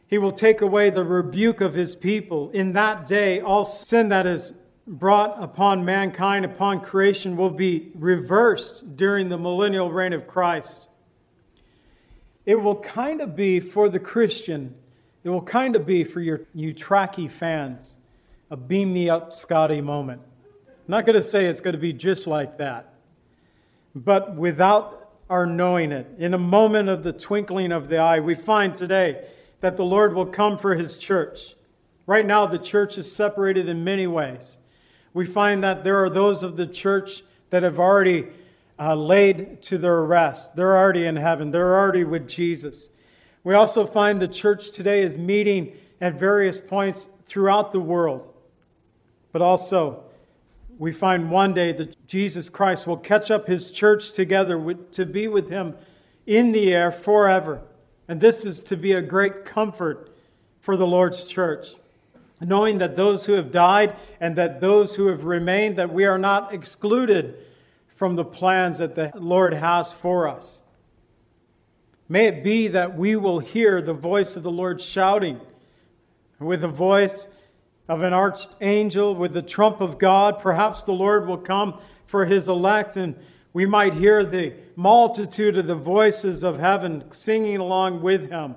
He 0.08 0.16
will 0.16 0.32
take 0.32 0.62
away 0.62 0.88
the 0.88 1.04
rebuke 1.04 1.60
of 1.60 1.74
His 1.74 1.94
people. 1.94 2.50
In 2.52 2.72
that 2.72 3.06
day, 3.06 3.40
all 3.40 3.66
sin 3.66 4.08
that 4.08 4.26
is 4.26 4.54
brought 4.86 5.40
upon 5.42 5.84
mankind, 5.84 6.46
upon 6.46 6.80
creation, 6.80 7.36
will 7.36 7.50
be 7.50 7.92
reversed 7.94 8.96
during 8.96 9.28
the 9.28 9.38
millennial 9.38 9.92
reign 9.92 10.14
of 10.14 10.26
Christ. 10.26 10.88
It 12.46 12.62
will 12.62 12.80
kind 12.80 13.20
of 13.20 13.36
be 13.36 13.60
for 13.60 13.90
the 13.90 14.00
Christian, 14.00 14.74
it 15.22 15.28
will 15.28 15.42
kind 15.42 15.76
of 15.76 15.84
be 15.84 16.02
for 16.02 16.20
your, 16.22 16.40
you 16.54 16.72
Trekkie 16.72 17.30
fans, 17.30 17.96
a 18.50 18.56
beam 18.56 18.94
me 18.94 19.10
up 19.10 19.34
Scotty 19.34 19.82
moment. 19.82 20.22
Not 20.90 21.06
going 21.06 21.16
to 21.16 21.22
say 21.22 21.46
it's 21.46 21.60
going 21.60 21.74
to 21.74 21.80
be 21.80 21.92
just 21.92 22.26
like 22.26 22.58
that, 22.58 22.92
but 23.94 24.36
without 24.36 25.12
our 25.30 25.46
knowing 25.46 25.92
it, 25.92 26.06
in 26.18 26.34
a 26.34 26.38
moment 26.38 26.88
of 26.88 27.02
the 27.02 27.12
twinkling 27.12 27.72
of 27.72 27.88
the 27.88 27.98
eye, 27.98 28.20
we 28.20 28.34
find 28.34 28.74
today 28.74 29.26
that 29.60 29.76
the 29.76 29.84
Lord 29.84 30.14
will 30.14 30.26
come 30.26 30.58
for 30.58 30.74
his 30.74 30.98
church. 30.98 31.54
Right 32.06 32.26
now, 32.26 32.46
the 32.46 32.58
church 32.58 32.98
is 32.98 33.10
separated 33.10 33.68
in 33.68 33.84
many 33.84 34.06
ways 34.06 34.58
we 35.12 35.26
find 35.26 35.62
that 35.64 35.84
there 35.84 36.02
are 36.02 36.10
those 36.10 36.42
of 36.42 36.56
the 36.56 36.66
church 36.66 37.22
that 37.50 37.62
have 37.62 37.78
already 37.78 38.28
uh, 38.78 38.94
laid 38.94 39.60
to 39.62 39.76
their 39.76 40.02
rest. 40.02 40.56
They're 40.56 40.76
already 40.76 41.04
in 41.04 41.16
heaven, 41.16 41.50
they're 41.50 41.78
already 41.78 42.04
with 42.04 42.28
Jesus. 42.28 42.88
We 43.42 43.54
also 43.54 43.86
find 43.86 44.20
the 44.20 44.28
church 44.28 44.70
today 44.70 45.02
is 45.02 45.16
meeting 45.16 45.72
at 46.00 46.18
various 46.18 46.60
points 46.60 47.08
throughout 47.24 47.72
the 47.72 47.80
world. 47.80 48.32
But 49.32 49.42
also, 49.42 50.04
we 50.80 50.90
find 50.92 51.30
one 51.30 51.54
day 51.54 51.70
that 51.72 52.06
Jesus 52.08 52.48
Christ 52.48 52.86
will 52.86 52.96
catch 52.96 53.30
up 53.30 53.46
his 53.46 53.70
church 53.70 54.12
together 54.12 54.58
with, 54.58 54.90
to 54.92 55.06
be 55.06 55.28
with 55.28 55.50
him 55.50 55.76
in 56.26 56.50
the 56.50 56.74
air 56.74 56.90
forever. 56.90 57.60
And 58.08 58.20
this 58.20 58.44
is 58.44 58.62
to 58.64 58.76
be 58.76 58.92
a 58.92 59.02
great 59.02 59.44
comfort 59.44 60.12
for 60.58 60.76
the 60.76 60.86
Lord's 60.86 61.24
church 61.24 61.74
knowing 62.40 62.78
that 62.78 62.96
those 62.96 63.26
who 63.26 63.34
have 63.34 63.50
died 63.50 63.94
and 64.18 64.34
that 64.36 64.62
those 64.62 64.94
who 64.94 65.08
have 65.08 65.24
remained, 65.24 65.76
that 65.76 65.92
we 65.92 66.06
are 66.06 66.18
not 66.18 66.54
excluded 66.54 67.36
from 67.86 68.16
the 68.16 68.24
plans 68.24 68.78
that 68.78 68.94
the 68.94 69.12
Lord 69.14 69.52
has 69.52 69.92
for 69.92 70.26
us. 70.26 70.62
May 72.08 72.26
it 72.26 72.42
be 72.42 72.66
that 72.68 72.96
we 72.96 73.14
will 73.14 73.40
hear 73.40 73.82
the 73.82 73.92
voice 73.92 74.36
of 74.36 74.42
the 74.42 74.50
Lord 74.50 74.80
shouting 74.80 75.38
with 76.38 76.64
a 76.64 76.68
voice 76.68 77.28
of 77.90 78.02
an 78.04 78.12
archangel, 78.12 79.16
with 79.16 79.34
the 79.34 79.42
trump 79.42 79.80
of 79.80 79.98
God. 79.98 80.38
Perhaps 80.38 80.84
the 80.84 80.92
Lord 80.92 81.26
will 81.26 81.36
come 81.36 81.76
for 82.06 82.24
his 82.24 82.48
elect, 82.48 82.96
and 82.96 83.16
we 83.52 83.66
might 83.66 83.94
hear 83.94 84.24
the 84.24 84.54
multitude 84.76 85.58
of 85.58 85.66
the 85.66 85.74
voices 85.74 86.44
of 86.44 86.60
heaven 86.60 87.02
singing 87.10 87.56
along 87.56 88.00
with 88.00 88.30
him. 88.30 88.54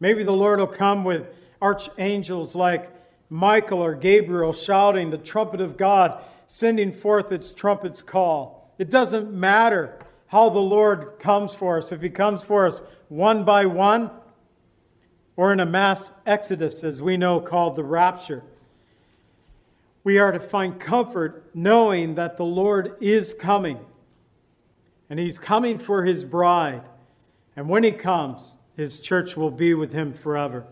Maybe 0.00 0.22
the 0.22 0.34
Lord 0.34 0.58
will 0.58 0.66
come 0.66 1.02
with 1.02 1.28
archangels 1.62 2.54
like 2.54 2.92
Michael 3.30 3.82
or 3.82 3.94
Gabriel 3.94 4.52
shouting 4.52 5.08
the 5.08 5.16
trumpet 5.16 5.62
of 5.62 5.78
God, 5.78 6.22
sending 6.46 6.92
forth 6.92 7.32
its 7.32 7.54
trumpet's 7.54 8.02
call. 8.02 8.74
It 8.76 8.90
doesn't 8.90 9.32
matter 9.32 9.98
how 10.26 10.50
the 10.50 10.58
Lord 10.58 11.14
comes 11.18 11.54
for 11.54 11.78
us, 11.78 11.90
if 11.90 12.02
He 12.02 12.10
comes 12.10 12.44
for 12.44 12.66
us 12.66 12.82
one 13.08 13.44
by 13.44 13.64
one 13.64 14.10
or 15.36 15.54
in 15.54 15.60
a 15.60 15.64
mass 15.64 16.12
exodus, 16.26 16.84
as 16.84 17.00
we 17.00 17.16
know, 17.16 17.40
called 17.40 17.74
the 17.74 17.82
rapture. 17.82 18.42
We 20.08 20.16
are 20.16 20.32
to 20.32 20.40
find 20.40 20.80
comfort 20.80 21.50
knowing 21.52 22.14
that 22.14 22.38
the 22.38 22.44
Lord 22.46 22.96
is 22.98 23.34
coming, 23.34 23.78
and 25.10 25.18
He's 25.18 25.38
coming 25.38 25.76
for 25.76 26.04
His 26.04 26.24
bride. 26.24 26.80
And 27.54 27.68
when 27.68 27.84
He 27.84 27.92
comes, 27.92 28.56
His 28.74 29.00
church 29.00 29.36
will 29.36 29.50
be 29.50 29.74
with 29.74 29.92
Him 29.92 30.14
forever. 30.14 30.64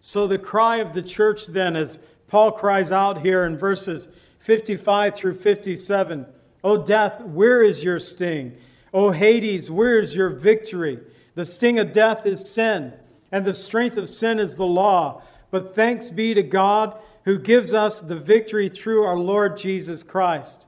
So, 0.00 0.26
the 0.26 0.36
cry 0.36 0.78
of 0.78 0.94
the 0.94 1.02
church 1.02 1.46
then, 1.46 1.76
as 1.76 2.00
Paul 2.26 2.50
cries 2.50 2.90
out 2.90 3.20
here 3.20 3.44
in 3.44 3.56
verses 3.56 4.08
55 4.40 5.14
through 5.14 5.34
57 5.34 6.26
O 6.64 6.84
death, 6.84 7.20
where 7.20 7.62
is 7.62 7.84
your 7.84 8.00
sting? 8.00 8.56
O 8.92 9.12
Hades, 9.12 9.70
where 9.70 10.00
is 10.00 10.16
your 10.16 10.30
victory? 10.30 10.98
The 11.36 11.46
sting 11.46 11.78
of 11.78 11.92
death 11.92 12.26
is 12.26 12.50
sin, 12.50 12.94
and 13.30 13.44
the 13.44 13.54
strength 13.54 13.96
of 13.96 14.08
sin 14.08 14.40
is 14.40 14.56
the 14.56 14.66
law. 14.66 15.22
But 15.52 15.72
thanks 15.72 16.10
be 16.10 16.34
to 16.34 16.42
God 16.42 16.98
who 17.24 17.38
gives 17.38 17.72
us 17.72 18.00
the 18.00 18.16
victory 18.16 18.68
through 18.68 19.04
our 19.04 19.16
Lord 19.16 19.56
Jesus 19.56 20.02
Christ. 20.02 20.66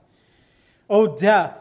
O 0.88 1.16
death, 1.16 1.58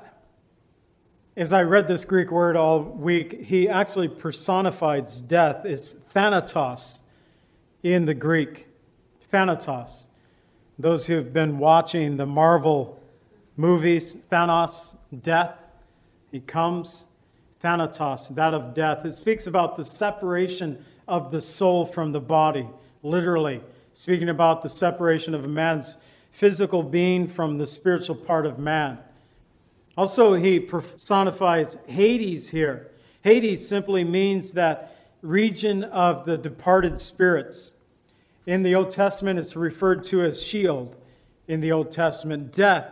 as 1.36 1.52
I 1.52 1.64
read 1.64 1.88
this 1.88 2.06
Greek 2.06 2.32
word 2.32 2.56
all 2.56 2.82
week, 2.82 3.46
he 3.46 3.68
actually 3.68 4.08
personifies 4.08 5.20
death. 5.20 5.66
It's 5.66 5.92
thanatos 5.92 7.00
in 7.82 8.06
the 8.06 8.14
Greek, 8.14 8.68
Thanatos. 9.22 10.08
Those 10.78 11.08
who 11.08 11.16
have 11.16 11.34
been 11.34 11.58
watching 11.58 12.18
the 12.18 12.26
Marvel 12.26 13.02
movies, 13.58 14.16
Thanos, 14.32 14.96
death, 15.22 15.56
he 16.32 16.40
comes. 16.40 17.06
Thanatos, 17.60 18.28
that 18.30 18.54
of 18.54 18.74
death. 18.74 19.06
It 19.06 19.14
speaks 19.14 19.48
about 19.48 19.78
the 19.78 19.86
separation 19.86 20.84
of 21.08 21.32
the 21.32 21.42
soul 21.42 21.86
from 21.86 22.12
the 22.12 22.20
body, 22.20 22.68
literally, 23.02 23.62
speaking 23.94 24.28
about 24.28 24.62
the 24.62 24.70
separation 24.70 25.34
of 25.34 25.46
a 25.46 25.48
man's 25.48 25.98
physical 26.32 26.84
being 26.84 27.28
from 27.28 27.58
the 27.58 27.68
spiritual 27.68 28.16
part 28.16 28.46
of 28.46 28.58
man. 28.60 28.98
Also, 29.96 30.34
he 30.34 30.60
personifies 30.60 31.78
Hades 31.86 32.50
here. 32.50 32.90
Hades 33.22 33.66
simply 33.66 34.04
means 34.04 34.52
that 34.52 34.98
region 35.22 35.84
of 35.84 36.26
the 36.26 36.38
departed 36.38 37.00
spirits. 37.00 37.76
In 38.46 38.64
the 38.64 38.76
Old 38.76 38.90
Testament, 38.90 39.40
it's 39.40 39.56
referred 39.56 40.04
to 40.06 40.24
as 40.24 40.42
Sheol. 40.44 40.96
In 41.48 41.62
the 41.62 41.72
Old 41.72 41.92
Testament, 41.92 42.52
death, 42.52 42.90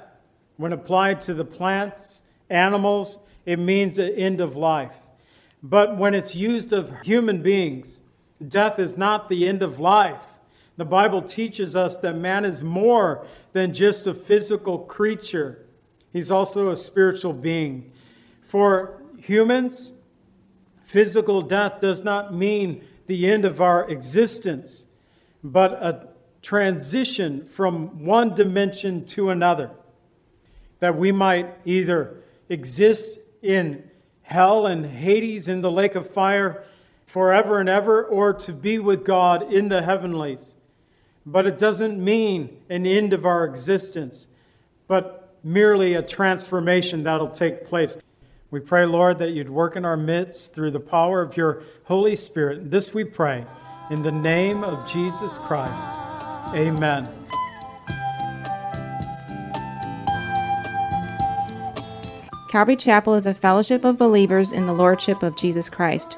when 0.57 0.71
applied 0.71 1.19
to 1.21 1.33
the 1.33 1.43
plants, 1.43 2.21
animals, 2.49 3.17
it 3.45 3.57
means 3.57 3.95
the 3.95 4.15
end 4.15 4.39
of 4.39 4.55
life. 4.55 4.95
But 5.63 5.97
when 5.97 6.13
it's 6.13 6.35
used 6.35 6.71
of 6.71 6.93
human 7.01 7.41
beings, 7.41 7.99
death 8.47 8.77
is 8.77 8.97
not 8.97 9.29
the 9.29 9.47
end 9.47 9.61
of 9.63 9.79
life. 9.79 10.30
The 10.81 10.85
Bible 10.85 11.21
teaches 11.21 11.75
us 11.75 11.95
that 11.97 12.15
man 12.15 12.43
is 12.43 12.63
more 12.63 13.27
than 13.53 13.71
just 13.71 14.07
a 14.07 14.15
physical 14.15 14.79
creature, 14.79 15.63
he's 16.11 16.31
also 16.31 16.71
a 16.71 16.75
spiritual 16.75 17.33
being. 17.33 17.91
For 18.41 19.03
humans, 19.19 19.91
Physical 20.91 21.43
death 21.43 21.81
does 21.81 22.03
not 22.03 22.33
mean 22.33 22.83
the 23.05 23.29
end 23.29 23.45
of 23.45 23.61
our 23.61 23.87
existence, 23.89 24.87
but 25.43 25.71
a 25.73 26.09
transition 26.41 27.45
from 27.45 28.03
one 28.03 28.33
dimension 28.33 29.05
to 29.05 29.29
another. 29.29 29.69
That 30.79 30.97
we 30.97 31.11
might 31.11 31.53
either 31.63 32.23
exist 32.49 33.19
in 33.43 33.89
hell 34.23 34.65
and 34.65 34.85
Hades 34.85 35.47
in 35.47 35.61
the 35.61 35.71
lake 35.71 35.93
of 35.93 36.09
fire 36.09 36.63
forever 37.05 37.59
and 37.59 37.69
ever, 37.69 38.03
or 38.03 38.33
to 38.33 38.51
be 38.51 38.79
with 38.79 39.05
God 39.05 39.53
in 39.53 39.69
the 39.69 39.83
heavenlies. 39.83 40.55
But 41.25 41.45
it 41.45 41.57
doesn't 41.57 42.03
mean 42.03 42.57
an 42.69 42.85
end 42.85 43.13
of 43.13 43.25
our 43.25 43.45
existence, 43.45 44.27
but 44.87 45.37
merely 45.43 45.93
a 45.93 46.01
transformation 46.01 47.03
that'll 47.03 47.29
take 47.29 47.65
place. 47.65 47.97
We 48.49 48.59
pray, 48.59 48.85
Lord, 48.85 49.19
that 49.19 49.31
you'd 49.31 49.49
work 49.49 49.75
in 49.75 49.85
our 49.85 49.97
midst 49.97 50.53
through 50.53 50.71
the 50.71 50.79
power 50.79 51.21
of 51.21 51.37
your 51.37 51.63
Holy 51.85 52.15
Spirit. 52.15 52.69
This 52.69 52.93
we 52.93 53.03
pray 53.03 53.45
in 53.89 54.03
the 54.03 54.11
name 54.11 54.63
of 54.63 54.89
Jesus 54.91 55.37
Christ. 55.39 55.89
Amen. 56.53 57.09
Calvary 62.49 62.75
Chapel 62.75 63.13
is 63.13 63.25
a 63.25 63.33
fellowship 63.33 63.85
of 63.85 63.97
believers 63.97 64.51
in 64.51 64.65
the 64.65 64.73
Lordship 64.73 65.23
of 65.23 65.37
Jesus 65.37 65.69
Christ. 65.69 66.17